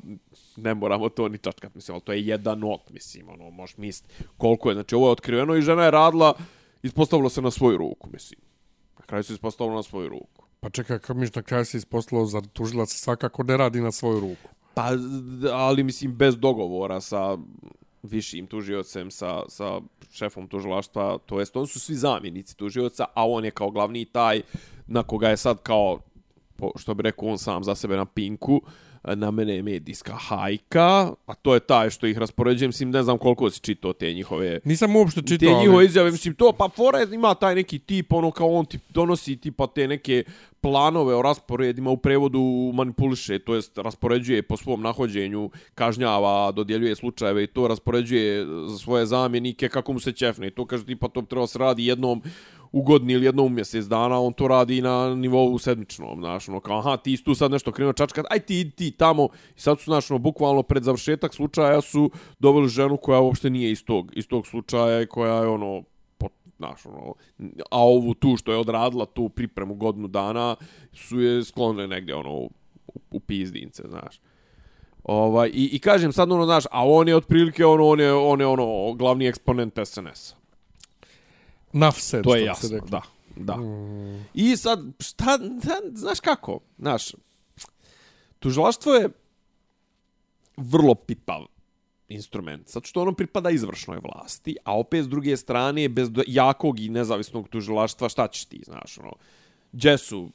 [0.56, 4.14] ne moramo to ni čačkat, mislim, ali to je jedan not, mislim, ono, možeš misliti
[4.38, 6.34] koliko je, znači ovo je otkriveno i žena je radila,
[6.84, 8.40] ispostavilo se na svoju ruku, mislim.
[9.00, 10.46] Na kraju se ispostavilo na svoju ruku.
[10.60, 14.20] Pa čekaj, kako mi na kraju se isposlao za tužilac svakako ne radi na svoju
[14.20, 14.50] ruku.
[14.74, 14.90] Pa,
[15.52, 17.38] ali mislim bez dogovora sa
[18.04, 23.46] višim tužiocem, sa, sa šefom tužilaštva, to jest on su svi zamjenici tužioca, a on
[23.46, 24.42] je kao glavni taj
[24.88, 26.00] na koga je sad kao,
[26.64, 28.62] po, što bi rekao on sam za sebe na pinku,
[29.04, 33.18] na mene je medijska hajka, a to je taj što ih raspoređujem, mislim, ne znam
[33.18, 36.70] koliko si čitao te njihove Nisam uopšte te čitao, njihove ali izjave, mislim, to, pa
[36.70, 40.24] fore ima taj neki tip, ono kao on ti donosi tipa te neke
[40.62, 47.44] planove o rasporedima u prevodu manipuliše, to jest raspoređuje po svom nahođenju, kažnjava, dodjeljuje slučajeve
[47.44, 50.48] i to raspoređuje za svoje zamjenike kako mu se ćefne.
[50.48, 52.22] I to kaže tipa to bi trebalo se radi jednom
[52.74, 56.60] u godini ili jednom u mjesec dana, on to radi na nivou sedmičnom, znaš, ono,
[56.60, 59.80] kao, aha, ti si tu sad nešto krenuo čačkat, aj ti, ti tamo, i sad
[59.80, 64.12] su, znaš, ono, bukvalno pred završetak slučaja su doveli ženu koja uopšte nije iz tog,
[64.16, 65.84] iz tog slučaja i koja je, ono,
[66.18, 67.14] pot, znaš, ono,
[67.72, 70.56] a ovu tu što je odradila tu pripremu godinu dana
[70.94, 72.50] su je sklonile negdje, ono, u,
[73.12, 74.20] u pizdince, znaš.
[75.04, 78.40] Ovaj, i, I kažem sad, ono, znaš, a on je otprilike, ono, on je, on
[78.40, 80.43] je, ono, glavni eksponent SNS-a.
[81.74, 83.02] Nafset, To je što jasno, da.
[83.36, 83.58] Da.
[84.34, 86.60] I sad, šta, šta, znaš kako?
[86.78, 87.12] Znaš,
[88.40, 89.10] tužilaštvo je
[90.58, 91.46] vrlo pipav
[92.08, 96.90] instrument, zato što ono pripada izvršnoj vlasti, a opet s druge strane, bez jakog i
[96.90, 99.14] nezavisnog tužilaštva, šta ćeš ti, znaš, ono,
[99.72, 100.30] gdje su,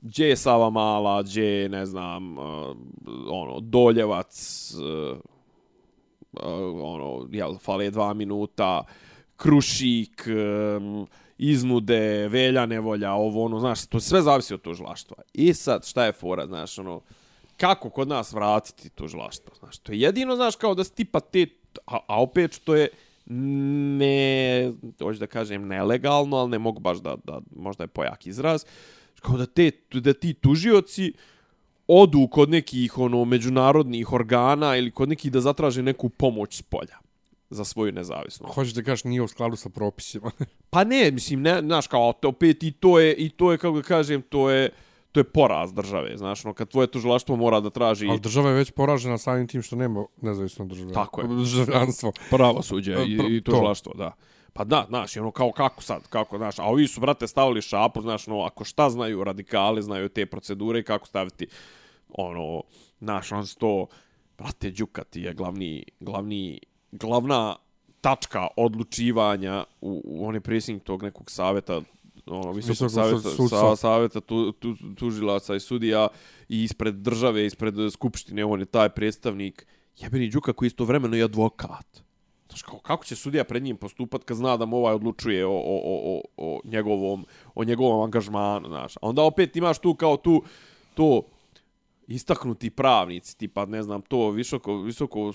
[0.00, 2.76] gdje je Sava Mala, gdje je, ne znam, uh,
[3.28, 5.18] ono, Doljevac, uh,
[6.32, 6.42] uh,
[6.82, 8.84] ono, jel, fale dva minuta,
[9.40, 10.26] Krušik,
[11.38, 15.16] iznude, velja nevolja, ovo, ono, znaš, to sve zavisi od tužilaštva.
[15.32, 17.00] I sad, šta je fora, znaš, ono,
[17.56, 21.46] kako kod nas vratiti tužilaštvo, znaš, to je jedino, znaš, kao da si tipa te,
[21.86, 22.88] a, a opet što je
[23.26, 24.72] ne,
[25.02, 28.64] hoću da kažem, nelegalno, ali ne mogu baš da, da možda je pojak izraz,
[29.20, 31.12] kao da, te, da ti tužioci
[31.86, 36.98] odu kod nekih ono međunarodnih organa ili kod nekih da zatraže neku pomoć s polja
[37.50, 38.54] za svoju nezavisnost.
[38.54, 40.30] Hoćeš da kažeš nije u skladu sa propisima.
[40.70, 43.82] Pa ne, mislim, ne, znaš, kao, opet i to je, i to je, kako da
[43.82, 44.70] kažem, to je,
[45.12, 48.54] to je poraz države, znaš, no, kad tvoje tužilaštvo mora da traži Ali država je
[48.54, 50.92] već poražena samim tim što nema nezavisno države.
[50.92, 51.28] Tako je.
[51.28, 52.12] Državljanstvo.
[52.30, 54.12] pravosuđe E, i, pr- i tužilaštvo, da.
[54.52, 58.00] Pa da, znaš, ono kao kako sad, kako, znaš, a ovi su, brate, stavili šapu,
[58.00, 61.46] znaš, no, ako šta znaju radikali, znaju te procedure i kako staviti,
[62.08, 62.62] ono,
[63.00, 63.86] znaš, on to,
[64.38, 66.60] brate, Đuka ti je glavni, glavni,
[66.92, 67.56] glavna
[68.00, 71.80] tačka odlučivanja u, u on je predsjednik tog nekog saveta
[72.26, 76.08] ono visokog Visokog saveta sa, saveta tu, tu, tužilaca i sudija
[76.48, 79.66] i ispred države ispred skupštine on je taj predstavnik.
[79.96, 82.02] Jebeni Đuka koji je istovremeno i advokat.
[82.48, 85.50] Znaš, kao, kako će sudija pred njim postupat kad zna da mu ovaj odlučuje o,
[85.50, 88.96] o, o, o, o, njegovom, o njegovom angažmanu, znaš.
[88.96, 90.42] A onda opet imaš tu kao tu,
[90.94, 91.22] to
[92.10, 95.32] istaknuti pravnici, tipa, ne znam, to visoko, visoko,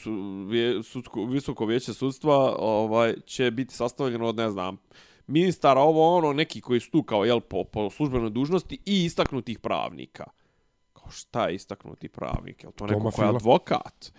[0.83, 4.77] sudsko, visoko vijeće sudstva ovaj, će biti sastavljeno od, ne znam,
[5.27, 9.59] ministara, ovo ono, neki koji su tu kao, jel, po, po službenoj dužnosti i istaknutih
[9.59, 10.23] pravnika.
[10.93, 12.63] Kao šta je istaknuti pravnik?
[12.63, 14.13] Jel to neko Toma ko je advokat?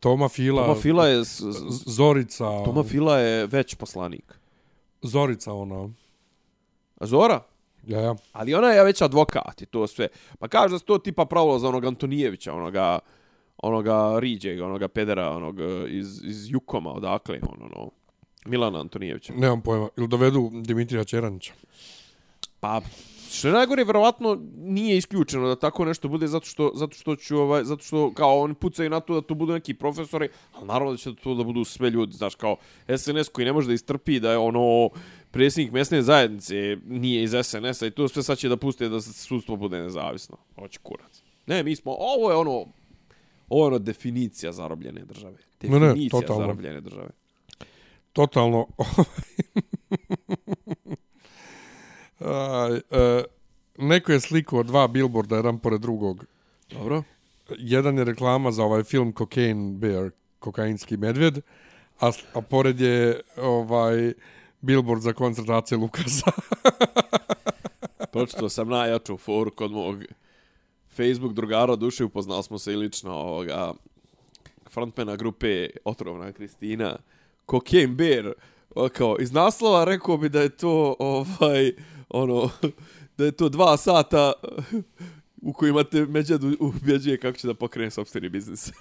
[0.00, 4.38] Toma Fila, Toma Fila je, s- Z- Zorica, Toma Fila je već poslanik.
[5.02, 5.88] Zorica ona.
[7.00, 7.40] Zora?
[7.88, 8.14] Ja, ja.
[8.32, 10.08] Ali ona je već advokat i to sve.
[10.38, 12.98] Pa kaže da se to tipa pravilo za onog Antonijevića, onoga,
[13.56, 17.90] onoga Riđega, onoga pedera, onog e, iz, iz Jukoma, odakle, on, ono,
[18.46, 19.32] Milana Antonijevića.
[19.36, 19.88] Nemam pojma.
[19.96, 21.52] Ili dovedu Dimitrija Čeranića.
[22.60, 22.80] Pa,
[23.30, 27.38] što je najgore, verovatno nije isključeno da tako nešto bude zato što, zato što ću,
[27.38, 30.92] ovaj, zato što kao oni pucaju na to da to budu neki profesori, ali naravno
[30.92, 32.56] da će to da budu sve ljudi, znaš, kao
[32.96, 34.90] SNS koji ne može da istrpi da je ono
[35.30, 39.56] predsjednik mesne zajednice nije iz SNS-a i to sve sad će da puste da sudstvo
[39.56, 40.36] bude nezavisno.
[40.54, 41.22] Hoće kurac.
[41.46, 42.66] Ne, mi smo, ovo je ono,
[43.48, 45.36] ovo je ono definicija zarobljene države.
[45.62, 46.42] Ne, ne, Definicija totalno.
[46.42, 47.08] zarobljene države.
[48.12, 48.66] Totalno.
[52.20, 53.24] Aj, e,
[53.78, 56.24] neko je slikao dva billboarda, jedan pored drugog.
[56.70, 57.02] Dobro.
[57.58, 61.38] Jedan je reklama za ovaj film Cocaine Bear, kokainski medvjed,
[62.00, 64.12] a, a pored je ovaj
[64.60, 66.30] billboard za koncentracije Lukasa.
[68.12, 70.04] Pročito sam najjaču foru kod mog
[70.96, 73.72] Facebook drugara duše, upoznali smo se i lično ovoga
[74.70, 76.96] frontmana grupe Otrovna Kristina,
[77.50, 78.32] Cocaine Bear,
[78.92, 81.72] kao, iz naslova rekao bi da je to ovaj,
[82.08, 82.50] ono,
[83.18, 84.32] da je to dva sata
[85.42, 88.70] u kojima te Međed ubjeđuje kako će da pokrene sobstveni biznis.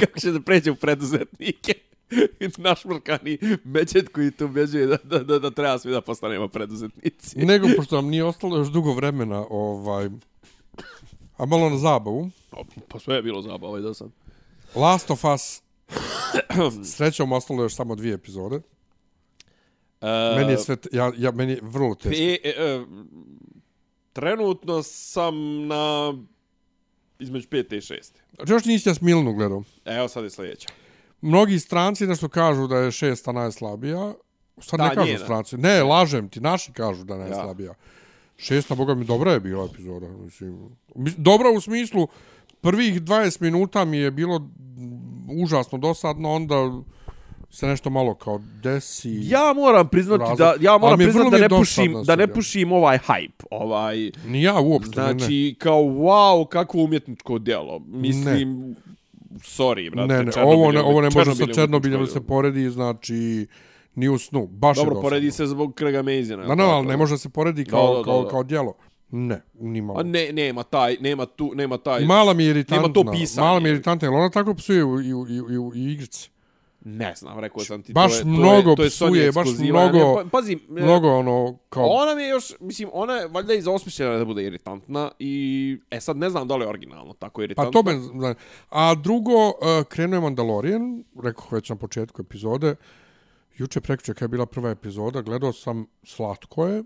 [0.00, 1.74] kako će da pređe u preduzetnike.
[2.58, 7.38] Naš mrkani Međed koji te ubjeđuje da, da, da, da treba svi da postanemo preduzetnici.
[7.38, 10.08] Nego, pošto nam nije ostalo još dugo vremena, ovaj,
[11.36, 12.30] a malo na zabavu,
[12.88, 14.12] Pa sve je bilo zabava i da sam.
[14.74, 15.62] Last of Us,
[16.94, 18.60] srećom ostalo još samo dvije epizode.
[20.02, 22.22] E, Meni je sve, ja, ja, meni je vrlo teško.
[22.22, 22.84] E, e, e,
[24.12, 25.34] trenutno sam
[25.66, 26.14] na
[27.18, 28.20] između pete i šeste.
[28.36, 29.62] Znači, još nisi ja Smilnu gledao.
[29.84, 30.68] Evo sad je sljedeća.
[31.20, 34.14] Mnogi stranci nešto kažu da je šesta najslabija.
[34.58, 35.18] Sad Da, ne kažu njena.
[35.18, 35.56] stranci.
[35.56, 37.74] Ne, lažem ti, naši kažu da je najslabija.
[38.36, 40.08] Šesta, boga mi, dobra je bila epizoda.
[40.08, 40.68] Mislim.
[40.94, 42.08] Mis- Dobra u smislu,
[42.60, 44.50] prvih 20 minuta mi je bilo
[45.42, 46.56] užasno dosadno, onda
[47.52, 49.20] se nešto malo kao desi.
[49.22, 50.38] Ja moram priznati Razlog.
[50.38, 54.60] da ja moram priznati da ne pušim da ne pušim ovaj hype, ovaj Ni ja
[54.60, 55.12] uopšte, ne, ne.
[55.12, 57.78] znači kao wow kakvo umjetničko djelo.
[57.86, 58.76] Mislim
[59.30, 60.14] sorry brate.
[60.14, 63.46] ne, ne, ovo ne, ovo ne može sa Černobil je Černobiljem se poredi, znači
[63.94, 64.46] ni u snu.
[64.46, 66.46] Baš je Dobro, poredi se zbog Craiga Mazina.
[66.46, 68.28] Da, ne, ali ne može se poredi kao, Da, da, da, kao, da.
[68.28, 68.74] kao djelo.
[69.10, 70.00] Ne, ni malo.
[70.00, 72.04] A ne, nema taj, nema tu, nema taj.
[72.04, 72.82] Mala mi je iritantna.
[72.82, 73.46] Nema to pisanje.
[73.46, 76.31] Mala mi je iritantna, jer ona tako psuje i u, i u, i u igrici.
[76.84, 77.92] Ne znam, rekao sam ti.
[77.92, 81.08] Baš to je, mnogo to je, to je psuje, baš mnogo- pa, pazi, e, Mnogo
[81.10, 81.86] ono, kao...
[81.86, 85.34] Ona mi je još, mislim, ona je valjda iz osmišljena da bude iritantna i,
[85.90, 87.72] e sad ne znam da li je originalno tako Pa iritantna.
[87.72, 88.34] to me, zna-
[88.70, 89.54] a drugo, uh,
[89.88, 92.74] krenuo je Mandalorian, rekao već na početku epizode,
[93.54, 96.82] juče prekriče kad je bila prva epizoda, gledao sam slatko je,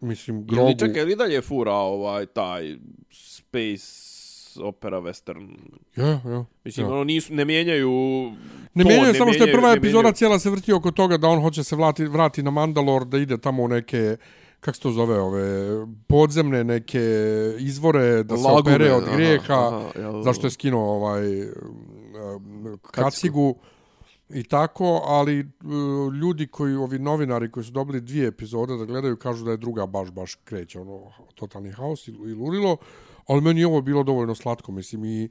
[0.00, 0.62] mislim, grogu.
[0.62, 2.76] Ili čekaj, ili dalje fura ovaj, taj
[3.10, 4.17] space
[4.60, 5.48] opera western.
[5.96, 6.44] Ja, ja.
[6.64, 6.92] Mislim, ja.
[6.92, 7.90] ono nisu, ne mijenjaju...
[8.74, 11.16] Ne to, mijenjaju, samo što je prva ne epizoda mijenjaju- cijela se vrti oko toga
[11.16, 14.16] da on hoće se vrati, vrati na Mandalor, da ide tamo u neke
[14.60, 15.68] kako se to zove, ove
[16.06, 17.00] podzemne neke
[17.58, 20.22] izvore, da se Lagune, opere od grijeha, aha, jel?
[20.22, 21.22] zašto je skinuo ovaj
[22.82, 23.54] kacigu
[24.30, 29.16] i tako, ali uh, ljudi koji, ovi novinari koji su dobili dvije epizode da gledaju,
[29.16, 31.00] kažu da je druga baš, baš kreće, ono,
[31.34, 32.76] totalni haos i, i lurilo,
[33.28, 35.28] ali meni je ovo bilo dovoljno slatko, mislim, i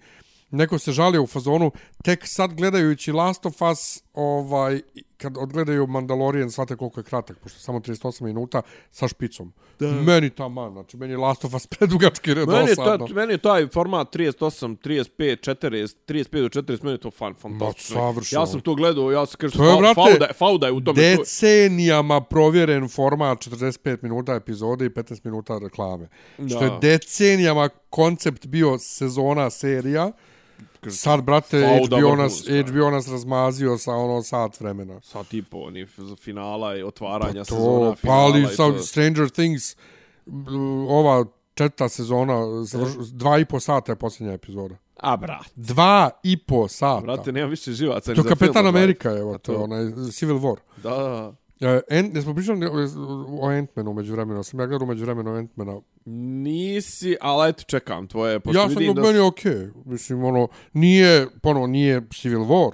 [0.52, 1.72] neko se žalio u fazonu,
[2.04, 4.82] tek sad gledajući Last of Us, ovaj,
[5.18, 8.62] kad odgledaju Mandalorian, shvate koliko je kratak, pošto je samo 38 minuta
[8.92, 9.54] sa špicom.
[9.80, 9.88] Da.
[9.88, 13.68] Meni taman, znači, meni je Last of Us predugački red Meni ta, meni je taj
[13.68, 17.96] format 38, 35, 40, 35 do 40, meni je to fan, fantastično.
[17.96, 18.42] savršeno.
[18.42, 21.16] Ja sam to gledao, ja sam kažem, To fa, brate, fauda, fauda je u tome.
[21.16, 26.08] to- decenijama provjeren format 45 minuta epizode i 15 minuta reklame.
[26.38, 26.50] Da.
[26.50, 30.12] Što je decenijama koncept bio sezona, serija.
[30.90, 32.72] Sad, brate, HBO nas, vrhunska.
[32.72, 35.02] HBO nas razmazio sa ono sat vremena.
[35.02, 35.88] Sa tipo, oni
[36.24, 38.80] finala i otvaranja To, sezona, pa ali sa to.
[38.80, 39.76] Stranger Things,
[40.90, 44.76] ova četvrta sezona, završ, dva i po sata je posljednja epizoda.
[44.98, 45.46] A, brat.
[45.56, 47.02] Dva i po sata.
[47.02, 48.14] Brate, nema više živaca.
[48.16, 50.58] to za Kapetan film, Amerika, evo, to je onaj Civil War.
[50.84, 51.34] Da, da.
[51.62, 52.72] Uh, Ant, jesmo pričali o,
[53.50, 55.82] Ant-Manu među vremenu, sam ja gledao među vremenu Ant-Mana.
[56.10, 59.02] Nisi, ali eto, čekam tvoje, pošto Ja sam vidim da...
[59.02, 59.52] meni okej.
[59.52, 59.72] Okay.
[59.86, 62.72] Mislim, ono, nije, ponovo, nije Civil War.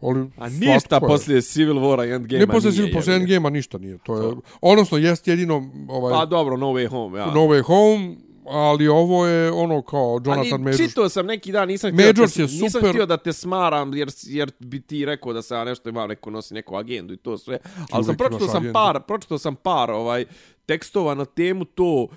[0.00, 1.00] Ali A ništa je.
[1.00, 3.16] poslije Civil Wara i Endgame-a Ne poslije nije, Civil, poslije.
[3.16, 3.98] Endgame-a ništa nije.
[3.98, 7.26] To je, odnosno, jest jedino ovaj, Pa dobro, No Way Home, ja.
[7.26, 8.16] No Way Home,
[8.48, 10.78] ali ovo je ono kao Jonathan Ali Majors.
[10.78, 12.90] čitao sam neki dan, nisam htio, Majors da je te, nisam super.
[12.90, 16.30] htio da te smaram, jer, jer bi ti rekao da se ja nešto imam, neko
[16.30, 17.58] nosi neku agendu i to sve.
[17.90, 18.72] Ali sam pročitao imaš sam agendu.
[18.72, 20.24] par, pročitao sam par ovaj
[20.66, 22.08] tekstova na temu to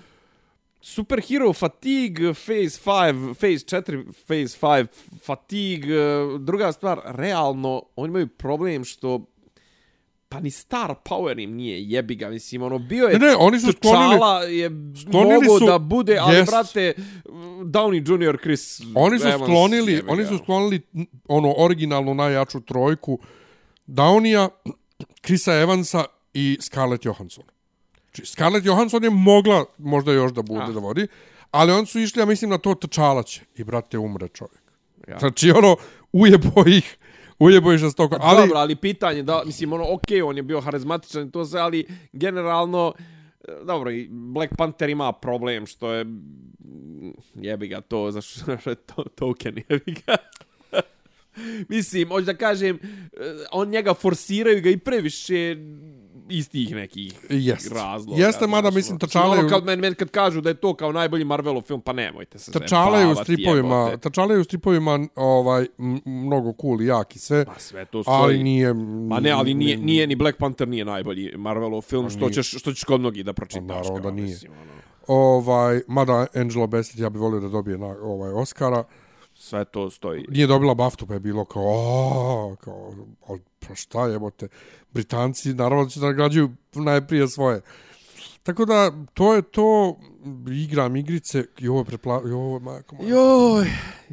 [0.82, 4.86] Superhero Fatigue, Phase 5, Phase 4, Phase 5,
[5.18, 9.20] Fatigue, eh, druga stvar, realno, oni imaju problem što
[10.28, 13.60] pa ni Star Power im nije jebi ga, mislim, ono, bio je Ne, ne, oni
[13.60, 14.70] su sklonili- T'Challa je
[15.00, 16.50] sklonili mogo su- da bude, ali jest.
[16.50, 16.94] brate,
[17.62, 18.38] Downey Jr.
[18.38, 20.80] Chris Oni su Evans, sklonili, jebi oni su sklonili
[21.28, 23.18] ono originalnu najjaču trojku
[23.86, 24.48] Downija,
[25.22, 26.04] Chrisa Evansa
[26.34, 27.44] i Scarlett Johansson.
[28.14, 30.72] Znači, Scarlett Johansson je mogla možda još da bude Ah.
[30.72, 31.06] da vodi,
[31.50, 33.42] ali oni su išli, ja mislim, na to trčalaće.
[33.56, 34.62] I, brate, umre čovjek.
[35.08, 35.18] Ja.
[35.18, 35.76] Znači, ono,
[36.12, 36.96] ujebo ih,
[37.38, 38.16] ujebo ih žestoko.
[38.20, 41.60] Ali, Dobro, ali pitanje, da, mislim, ono, okej, on je bio harizmatičan i to sve,
[41.60, 42.94] ali generalno,
[43.48, 46.06] e, dobro, i Black Panther ima problem što je,
[47.34, 50.16] jebi ga to, zašto što je to, token, jebi ga.
[51.68, 53.18] mislim, hoću da kažem, e,
[53.52, 55.56] on njega forsiraju ga i previše
[56.30, 57.72] iz tih nekih Jest.
[57.72, 58.22] razloga.
[58.22, 58.98] Jeste, mada, mislim, ono.
[58.98, 61.92] trčalaju- Ono, kad, men, men, kad kažu da je to kao najbolji Marvelov film, pa
[61.92, 65.66] nemojte se trčalaju u zajebavati, stripovima, trčalaju u stripovima ovaj,
[66.04, 68.16] mnogo cool i jak i sve, Pa sve to stoji.
[68.16, 68.74] ali nije...
[68.74, 72.72] Ma ne, ali nije, nije ni Black Panther nije najbolji Marvelov film, što ćeš, što
[72.72, 73.66] ćeš kod mnogih da pročitaš.
[73.68, 74.26] Pa naravno da nije.
[74.26, 74.70] Mislim, ono,
[75.08, 78.84] Ovaj, mada Angela Bassett, ja bih volio da dobije na, ovaj Oscara.
[79.40, 80.24] Sve to stoji.
[80.28, 81.64] Nije dobila BAFTA, pa je bilo kao,
[82.52, 82.94] "A, kao,
[83.26, 84.48] ali pa šta jebote,
[84.90, 87.60] Britanci naravno da će da nagrađuju najprije svoje.
[88.42, 89.96] Tako da, to je to,
[90.48, 92.22] igram igrice, i ovo je prepla...
[92.22, 93.08] I ovo je, majko moja.
[93.08, 93.66] Joj,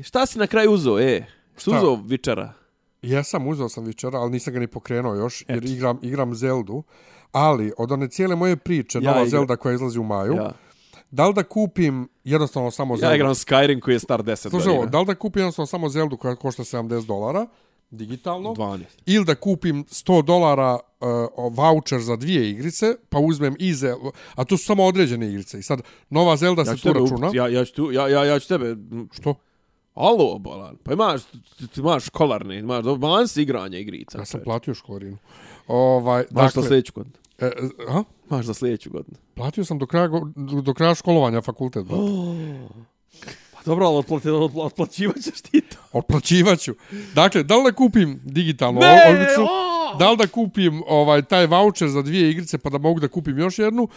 [0.04, 1.26] šta si na kraju uzeo, e?
[1.58, 1.78] Što Šta?
[1.78, 2.54] uzeo Vičara?
[3.02, 6.84] Jesam, uzeo sam večera, ali nisam ga ni pokrenuo još, jer igram, igram Zeldu.
[7.32, 10.52] Ali, od one cijele moje priče, Ja nova igram- Zelda koja izlazi u maju, Ja.
[11.12, 13.12] Da li da kupim jednostavno samo Zeldu?
[13.12, 14.92] Ja igram Skyrim koji je star 10 Slušaj, ovo, godina.
[14.92, 17.48] da li da kupim jednostavno samo Zeldu koja košta 70 dolara,
[17.92, 18.84] digitalno, 12.
[19.06, 21.08] ili da kupim 100 dolara uh,
[21.54, 25.60] voucher za dvije igrice, pa uzmem i Zeldu, a to su samo određene igrice.
[25.60, 27.30] I sad, nova Zelda Ja se tu računa.
[27.34, 28.76] ja, ja, ću tu, ja, ja, ja ću tebe...
[29.12, 29.36] Što?
[29.94, 30.78] Alo, bolan.
[30.84, 34.18] Pa imaš, ti, ti imaš školarne, imaš balans igranja igrica.
[34.18, 35.18] Ja sam platio školarinu.
[35.68, 37.16] Ovaj, Maš za sljedeću godinu.
[37.40, 37.52] e,
[37.88, 38.04] aha?
[38.30, 39.18] Maš za sljedeću godinu.
[39.36, 40.10] Platio sam do kraja,
[40.64, 41.86] do, kraja školovanja fakultet.
[41.86, 42.02] brate.
[43.54, 45.78] Pa dobro, ali otplati, otplaćivat ćeš ti to.
[45.94, 46.76] Otplaćivaću.
[47.16, 49.98] Dakle, da li da kupim digitalno Ne, odličnu, o!
[50.00, 53.40] da li da kupim ovaj taj voucher za dvije igrice pa da mogu da kupim
[53.40, 53.88] još jednu,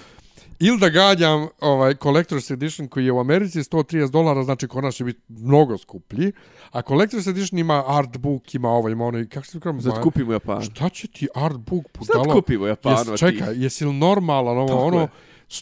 [0.62, 4.94] Ili da ganjam ovaj Collector's Edition koji je u Americi 130 dolara, znači kod nas
[4.94, 6.32] će biti mnogo skuplji.
[6.70, 9.80] A Collector's Edition ima artbook, ima ovo, ima ono, i kako se kažem?
[9.82, 10.62] Sad kupimo Japanu.
[10.62, 12.24] Šta će ti artbook budalo?
[12.24, 13.10] Sad kupimo Japanu.
[13.10, 15.08] Jes, čekaj, jesi li normalan ovo, Tako ono, je.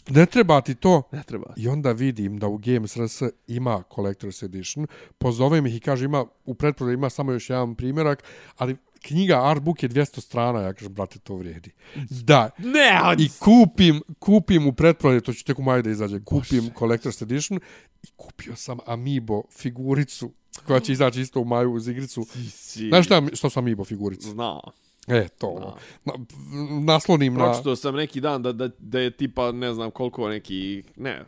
[0.09, 1.01] ne treba ti to?
[1.11, 1.53] Ne treba.
[1.57, 4.87] I onda vidim da u Games RS ima Collector's Edition,
[5.17, 8.23] pozovem ih i kaže ima, u pretprodaju ima samo još jedan primjerak,
[8.57, 11.71] ali knjiga Artbook je 200 strana, ja kažem, brate, to vrijedi.
[12.09, 16.69] Da, Ne, i kupim, kupim u pretprodaju, to će tek u maju da izađe, kupim
[16.79, 17.59] Collector's Edition
[18.03, 20.31] i kupio sam Amiibo figuricu
[20.67, 22.25] koja će izaći isto u maju uz igricu.
[22.49, 22.87] si...
[22.87, 24.29] Znaš šta, što sam Amiibo figuricu?
[24.29, 24.59] Zna.
[25.07, 25.77] E, to.
[26.05, 26.13] Na,
[26.81, 27.45] naslonim na...
[27.45, 31.25] Pročito sam neki dan da, da, da je tipa, ne znam koliko neki, ne,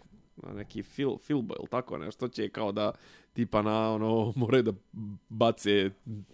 [0.56, 2.92] neki fil, filbo ili tako nešto će kao da
[3.34, 4.72] tipa na ono more da
[5.30, 5.90] bace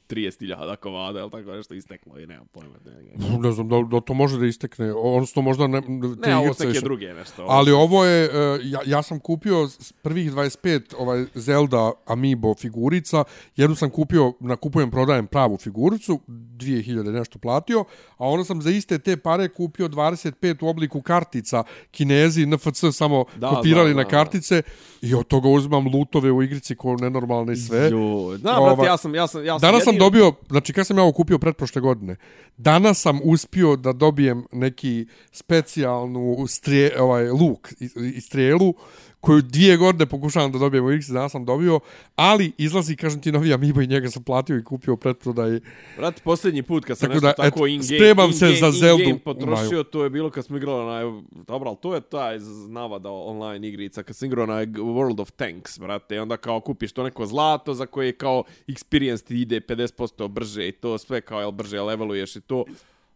[0.10, 2.76] 30.000 komada ili tako nešto isteklo i nemam pojma.
[2.86, 5.88] Ne, Ne znam, da, da to može da istekne, odnosno možda ne, te
[6.30, 7.44] ne ovo igrice su neke više- druge nešto.
[7.44, 8.30] ovo Ali ovo je, e,
[8.64, 9.70] ja, ja sam kupio
[10.02, 13.24] prvih 25 ovaj Zelda Amiibo figurica,
[13.56, 17.80] jednu sam kupio, na kupujem prodajem pravu figuricu, 2000 nešto platio,
[18.18, 23.26] a onda sam za iste te pare kupio 25 u obliku kartica, kinezi, NFC samo
[23.36, 24.62] Da, kopirali da, na da, kartice
[25.02, 27.90] i od toga uzimam lutove u igrici ko nenormalne i sve.
[27.90, 30.88] Jo, da, brate, ja sam, ja sam, ja sam Danas sam jedini- dobio, znači kad
[30.88, 32.16] sam ja ovo kupio pretprošle godine,
[32.58, 38.74] danas sam uspio da dobijem neki specijalnu strije, ovaj, luk i, i strijelu
[39.22, 41.80] koju dvije godine pokušavam da dobijem u igrici, danas sam dobio,
[42.16, 45.60] ali izlazi, kažem ti, novi Amiibo i njega sam platio i kupio u pretprodaji.
[45.98, 49.04] Brate, posljednji put kad sam Tako nešto da, tako eto, in se in-game- za Zeldu
[49.04, 52.40] in-game u potrošio, to je bilo kad smo igrali na, dobro, ali to je taj
[52.70, 56.92] navada online igrica, kad sam igrao na World of Tanks, brate, i onda kao kupiš
[56.92, 61.40] to neko zlato za koje kao experience ti ide 50% brže i to sve kao,
[61.40, 62.66] jel brže leveluješ i to.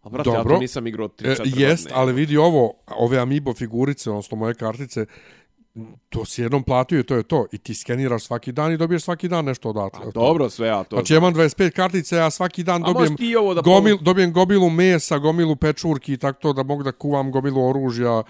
[0.04, 0.56] A brate, ja Dobro.
[0.56, 1.62] to nisam igrao 3-4 E, godine.
[1.62, 5.06] jest, ali vidi ovo, ove Amiibo figurice, odnosno moje kartice,
[6.10, 7.46] to si jednom platio i to je to.
[7.52, 10.02] I ti skeniraš svaki dan i dobiješ svaki dan nešto odatle.
[10.08, 13.12] A, dobro, sve ja to Znači ja imam 25 kartice, ja svaki dan A dobijem,
[13.12, 16.84] možeš ti ovo da gomil, dobijem gomilu mesa, gomilu pečurki i tako to da mogu
[16.84, 18.24] da kuvam gomilu oružja.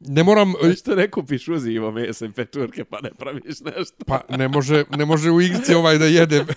[0.00, 0.74] Ne moram, znam.
[0.74, 4.04] Što ne kupiš uzivo mesa i pečurke pa ne praviš nešto.
[4.06, 6.44] pa ne može, ne može u igrici ovaj da jede.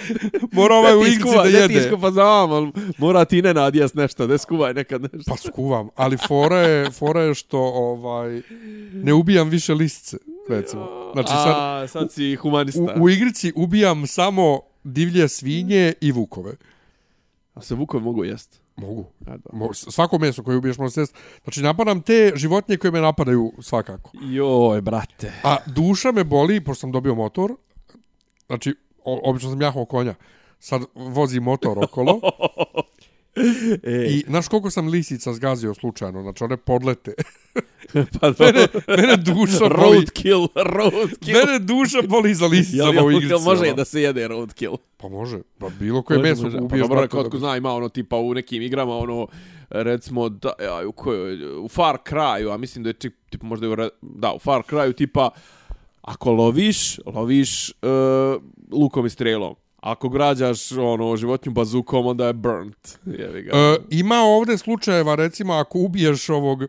[0.52, 1.86] Mora ovaj u igrici da Ne ti jede.
[1.86, 5.30] iskupa za ali mora ti ne nadijas nešto, ne skuvaj nekad nešto.
[5.30, 8.42] Pa skuvam, ali fora je, fora je što ovaj
[8.92, 10.16] ne ubijam više lisce,
[10.48, 11.10] recimo.
[11.12, 12.94] Znači sad, A, sad si humanista.
[12.98, 16.52] u, u igrici ubijam samo divlje svinje i vukove.
[17.54, 18.62] A se vukovi mogu jest?
[18.76, 19.06] Mogu.
[19.52, 21.14] Mo, svako meso koje ubiješ može sjest.
[21.44, 24.10] Znači napadam te životinje koje me napadaju svakako.
[24.22, 25.32] Joj, brate.
[25.44, 27.54] A duša me boli, pošto sam dobio motor.
[28.46, 28.74] Znači,
[29.04, 30.14] o, obično sam jahao konja.
[30.58, 32.20] Sad vozi motor okolo.
[33.82, 36.22] Ej, I znaš koliko sam lisica zgazio slučajno?
[36.22, 37.14] Znači, one podlete.
[38.20, 39.96] pa mene, mene duša boli.
[39.96, 41.38] Roadkill, roadkill.
[41.38, 43.44] Mene duša boli za Jel, lisicama jel, u jel, igrici.
[43.44, 43.74] može ono.
[43.74, 44.72] da se jede roadkill?
[44.96, 45.38] Pa može.
[45.58, 46.82] Pa bilo koje meso Može, ubiješ.
[46.82, 49.26] Pa dobro, kod da- ko zna, ima ono tipa u nekim igrama, ono,
[49.70, 53.66] recimo, da, ja, u kojoj, u Far Cry-u, a mislim da je čip, tipa možda
[53.66, 55.30] je u, da, u Far Cry-u, tipa,
[56.02, 58.42] ako loviš, loviš uh,
[58.72, 59.54] lukom i strelom.
[59.80, 62.98] Ako građaš ono životinju bazukom, onda je burnt.
[63.06, 63.50] Jevi ga.
[63.56, 66.62] E, ima ovde slučajeva, recimo, ako ubiješ ovog,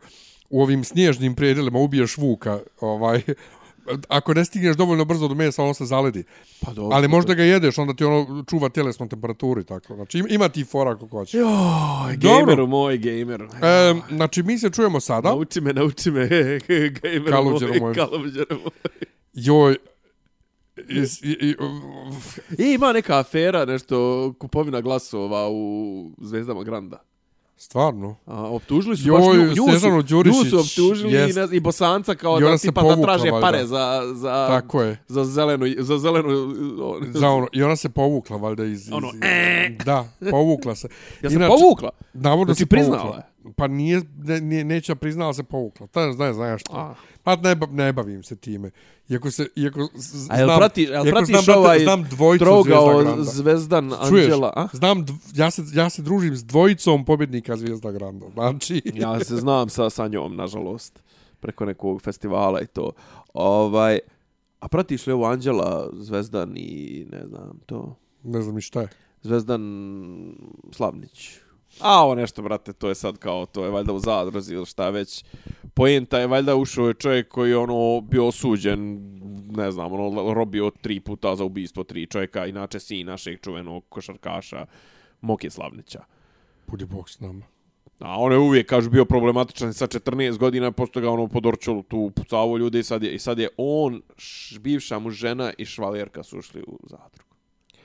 [0.49, 3.21] u ovim snježnim predelima, ubiješ vuka, ovaj,
[4.17, 6.23] ako ne stigneš dovoljno brzo do mesa, on se zaledi.
[6.61, 6.95] pa dobro.
[6.95, 9.95] Ali možda ga jedeš, onda ti ono čuva tjelesnu temperaturu i tako.
[9.95, 11.38] Znači, ima- ti fora kako hoće.
[11.38, 13.45] Joj, gameru moj, gameru.
[13.45, 15.29] E, znači, mi se čujemo sada.
[15.29, 16.27] Nauči me, nauči me,
[17.01, 17.95] gameru Kaluđeru moj,
[18.49, 18.73] moj.
[19.34, 19.75] Joj,
[20.79, 21.55] is, i, i,
[22.65, 23.95] ima neka afera, nešto,
[24.34, 25.65] kupovina glasova u
[26.17, 26.97] Zvezdama Granda.
[27.57, 28.15] stvarno.
[28.25, 31.38] A, optužili su Joj, baš nju, su, Đurišić, nju su optužili jest.
[31.38, 33.39] i, ne, i Bosanca kao da se tipa da traže valjda.
[33.41, 34.97] pare za, za, Tako je.
[35.07, 36.29] za zelenu, za zelenu,
[37.09, 38.81] Za ono, I ona se povukla, valjda, iz...
[38.81, 39.07] iz Ono,
[39.86, 40.88] Da, povukla se.
[41.21, 41.89] ja Inače- povukla.
[42.13, 43.17] Navodno Znači, se priznala povukla.
[43.45, 43.53] je?
[43.55, 45.88] Pa nije, ne, nije, neće priznala se povukla.
[45.88, 46.95] Ta ne znaš, znaš što.
[47.24, 48.71] Pa ne, ne bavim se time.
[49.09, 52.45] Iako se, iako z- A jel znam, prati, jel pratiš znam, brate, ovaj znam dvojicu
[52.45, 53.24] trogao Zvijezda Granda.
[53.24, 54.24] Zvezdan Čuješ?
[54.24, 54.53] Anđela?
[54.55, 54.67] A?
[54.74, 55.05] Znam,
[55.36, 58.26] ja, se, ja se družim s dvojicom pobjednika Zvijezda Granda.
[58.34, 61.03] Znači, Ja se znam sa, sa njom, nažalost,
[61.39, 62.91] preko nekog festivala i to.
[63.34, 63.99] Ovaj,
[64.59, 67.95] a pratiš li ovo Anđela, Zvezdan i ne znam, to...
[68.24, 68.88] ne znam ni šta je.
[69.21, 69.61] Zvezdan
[70.71, 71.38] Slavnić.
[71.80, 74.89] A ovo nešto, brate, to je sad kao, to je valjda u zadruzi ili šta
[74.89, 75.24] već.
[75.74, 78.99] Pojenta je valjda ušao je čovjek koji je ono bio osuđen,
[79.55, 84.65] ne znam, ono robio tri puta za ubistvo tri čovjeka, inače sin našeg čuvenog košarkaša
[85.21, 86.03] Moke Slavnića.
[86.67, 87.45] Budi Bog s nama.
[87.99, 92.11] A on je uvijek, kažu, bio problematičan sa 14 godina, posto ga ono podorčalo tu
[92.15, 96.24] pucavo ljude i sad je, i sad je on, š, bivša mu žena i švalerka
[96.24, 97.32] su ušli u zadrugu.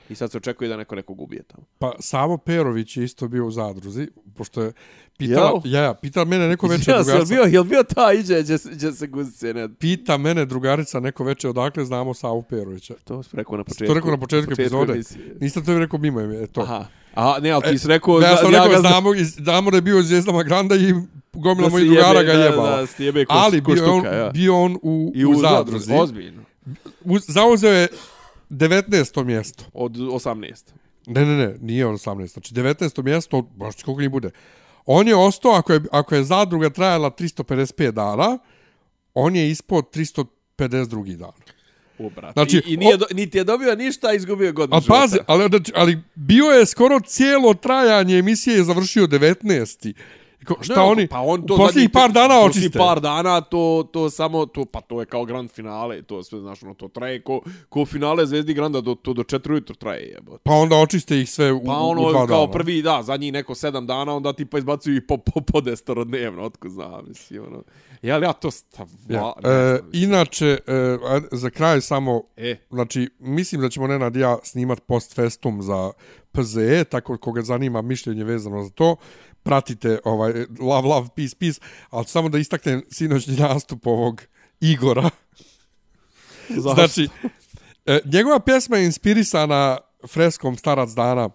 [0.09, 1.63] I sad se očekuje da neko nekog ubije tamo.
[1.79, 4.71] Pa Savo Perović je isto bio u zadruzi, pošto je
[5.17, 5.73] pitala, Jel?
[5.73, 8.57] ja, ja, pitala mene neko veče Ja, jel drugarica, bio, jel bio ta iđe, gdje,
[8.57, 9.69] se- gdje se guzice ne...
[9.69, 12.93] pita mene drugarica neko veče odakle znamo Savu Perovića.
[13.03, 13.85] To si rekao na početku.
[13.85, 14.93] To rekao na početku epizode.
[14.93, 15.35] emisije.
[15.41, 16.61] Nisam to rekao mimo je to.
[16.61, 16.85] Aha.
[17.13, 18.19] Aha, ne, ali ti si rekao...
[18.19, 20.93] Ne, ja sam ja rekao, ga znam- znamo, znamo da je bio Zvijezdama Granda i
[21.33, 22.77] gomila Da mojih drugara ga da, jebala.
[22.77, 24.29] da, se jebe Ali bio, on, ja.
[24.29, 25.93] bio on u, I u, u zadruzi.
[25.93, 26.41] Ozbiljno.
[27.27, 27.87] Zauzeo je
[28.49, 29.23] 19.
[29.23, 29.63] mjesto.
[29.73, 30.71] Od 18.
[31.07, 32.27] Ne, ne, ne, nije on 18.
[32.27, 33.03] Znači 19.
[33.03, 34.31] mjesto, baš koliko ni bude.
[34.85, 38.37] On je ostao, ako je, ako je zadruga trajala 355 dana,
[39.13, 39.85] on je ispod
[40.57, 41.33] 352 dana.
[41.99, 42.33] U, brate.
[42.33, 45.47] Znači, I, i nije, o- do, niti je dobio ništa, izgubio godinu A pazi, ali,
[45.49, 49.93] znači, ali bio je skoro cijelo trajanje emisije je završio 19.
[50.49, 52.77] Ko- Šta Ne, oni, pa on to u posljednjih zadnjih- par dana očiste.
[52.79, 56.63] par dana to, to samo, to, pa to je kao grand finale, to sve, znaš,
[56.63, 57.39] ono, to traje ko,
[57.69, 60.41] ko finale Zvezdi Granda, do, to do četiri ujutro traje, jebote.
[60.43, 62.51] Pa onda očiste ih sve u, Pa u ono, dva kao dana.
[62.53, 66.03] prvi, da, zadnji neko sedam dana, onda ti pa izbacuju i po, po, po destoro
[66.03, 67.63] dnevno, otko znam, mislim, ono.
[68.01, 69.33] Ja, ja to stavla, Ja.
[69.43, 70.03] ne E, znam, mislim.
[70.03, 70.97] inače, e,
[71.31, 75.91] za kraj samo, E, znači, mislim da ćemo Nenad i ja snimat post festum za
[76.31, 78.95] PZE, tako koga zanima mišljenje vezano za to,
[79.49, 84.21] pratite ovaj love, love, peace, peace, ali samo da istaknem sinoćni nastup ovog
[84.59, 85.09] Igora.
[86.49, 86.73] zašto?
[86.73, 87.09] Znači,
[87.85, 89.77] e, njegova pjesma je inspirisana
[90.07, 91.29] freskom Starac dana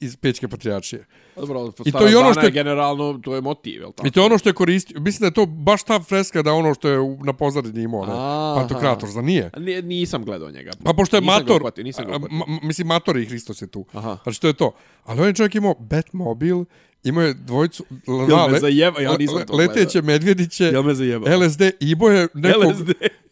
[0.00, 1.04] iz Pečke patrijačije.
[1.36, 4.06] Dobro, I to je ono što je- generalno, to je motiv, jel tako?
[4.06, 6.50] I to je ono što je koristio, mislim da je to baš ta freska da
[6.50, 8.12] je ono što je na pozadini imao, ne?
[8.12, 8.54] Aha.
[8.56, 9.50] Pantokrator, za nije?
[9.58, 10.70] Nije, nisam gledao njega.
[10.84, 12.26] Pa pošto je nisam Mator, Ga nisam ga ma,
[12.62, 13.84] mislim Mator i Hristos je tu.
[13.92, 14.18] Aha.
[14.22, 14.72] Znači to je to.
[15.04, 16.64] Ali on je čovjek imao Batmobil,
[17.04, 19.00] imao je dvojicu, l- Jel na, me le- zajeba?
[19.00, 21.38] Ja nisam to leteće medvjediće, Jel me zajebao?
[21.38, 22.64] LSD, i imao je nekog...
[22.64, 22.90] LSD.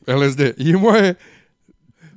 [0.08, 0.40] LSD.
[0.58, 1.14] Imao je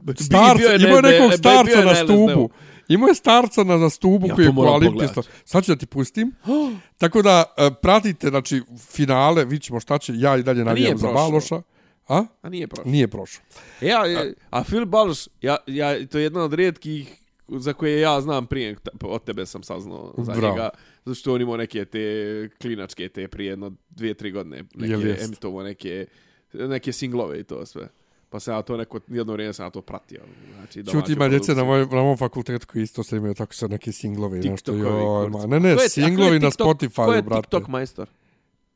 [0.04, 2.50] Bio starca, je imao je nekog starca je na stubu.
[2.88, 5.26] Imao je starca na, na stubu Ja koji je pogledat.
[5.46, 6.32] Sad ću da ti pustim.
[7.02, 11.08] Tako da e, pratite, znači, finale, vidit ćemo šta će, ja i dalje navijam za.
[11.08, 11.62] Baloša.
[12.08, 12.26] A?
[12.42, 12.92] A nije prošlo.
[12.92, 13.44] Nije prošao.
[13.82, 18.22] Ja, a, a Filip Baloš, ja, ja, to je jedna od rijetkih za koje ja
[18.22, 20.54] znam prije, od tebe sam saznao za Bravo.
[20.54, 20.70] njega,
[21.06, 25.64] zato što on imao neke te klinačke te prije jedno dvije, tri godine, neke emitovo
[25.64, 26.06] neke,
[26.54, 27.88] neke singlove i to sve.
[28.30, 30.22] Pa sam ja to neko, jedno vrijeme sam ja to pratio.
[30.54, 33.54] Znači, Čuti domaću ima djece na, moj, na mom fakultetu koji isto se imaju tako
[33.54, 34.40] sad neke singlovi.
[34.40, 35.34] Nešto, joj, kurc.
[35.34, 37.42] ma, ne, ne, Ko je- ko je singlovi na TikTok- Ko Spotify, je brate.
[37.42, 38.08] TikTok majstor?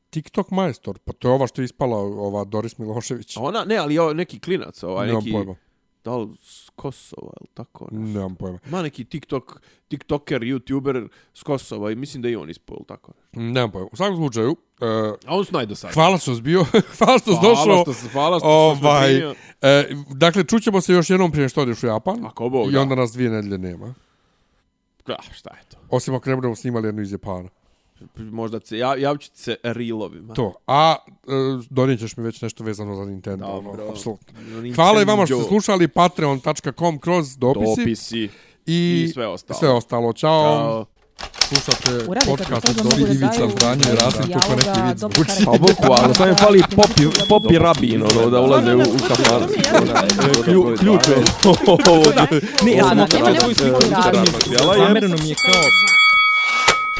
[0.10, 3.38] TikTok majstor, pa to je ova što je ispala, ova Doris Milošević.
[3.38, 5.56] A ona, ne, ali ovo neki klinac, ovaj, Nemam neki, pojma.
[6.04, 6.28] da li
[6.82, 7.88] Kosova, ili tako?
[7.92, 8.00] Ne.
[8.10, 8.60] Nemam pojma.
[8.68, 13.12] Ima neki TikTok, TikToker, YouTuber s Kosova i mislim da i on ispao, ili tako?
[13.34, 13.88] Nemam pojma.
[13.92, 14.58] U svakom slučaju, uh,
[15.26, 15.94] A on su najdosadniji.
[15.94, 16.64] hvala što si bio,
[16.98, 17.82] hvala što si Hvala došao.
[17.84, 19.36] što si- hvala što- si ovaj, primio.
[19.62, 22.26] e, dakle, čućemo se još jednom prije što odeš u Japan.
[22.26, 22.82] Ako Bog I da.
[22.82, 23.94] onda nas dvije nedelje nema.
[25.08, 25.78] Ah, šta je to?
[25.90, 27.50] Osim ako ne budemo snimali jednu iz Japana.
[28.18, 30.34] Možda se, ja, javit ću ti se reelovima.
[30.34, 30.54] To.
[30.68, 31.32] A e,
[31.70, 33.46] donijet ćeš mi već nešto vezano za Nintendo.
[33.46, 33.84] Dobro.
[33.84, 34.40] Ono, apsolutno.
[34.40, 34.76] Nintendo.
[34.76, 37.82] Hvala i vama što ste slušali patreon.com kroz dopisi.
[37.82, 38.30] Dopisi.
[38.66, 39.60] I, I sve ostalo.
[39.60, 40.14] Sve ostalo.
[40.14, 40.86] Ćao.
[41.40, 45.46] Slušate podcast od mogu da Ivica daju Zdanje i Rasim, kako neki vid dobro zvuči.
[45.46, 49.48] Pa bukvalno, samo im fali popi, popi rabin, ono, da ulaze u, u kafan.
[50.44, 51.16] Klju, ključ je
[51.88, 52.04] ovo.
[52.66, 54.86] Ne, ja sam Da, razloga.
[54.88, 56.01] zamereno mi je kao...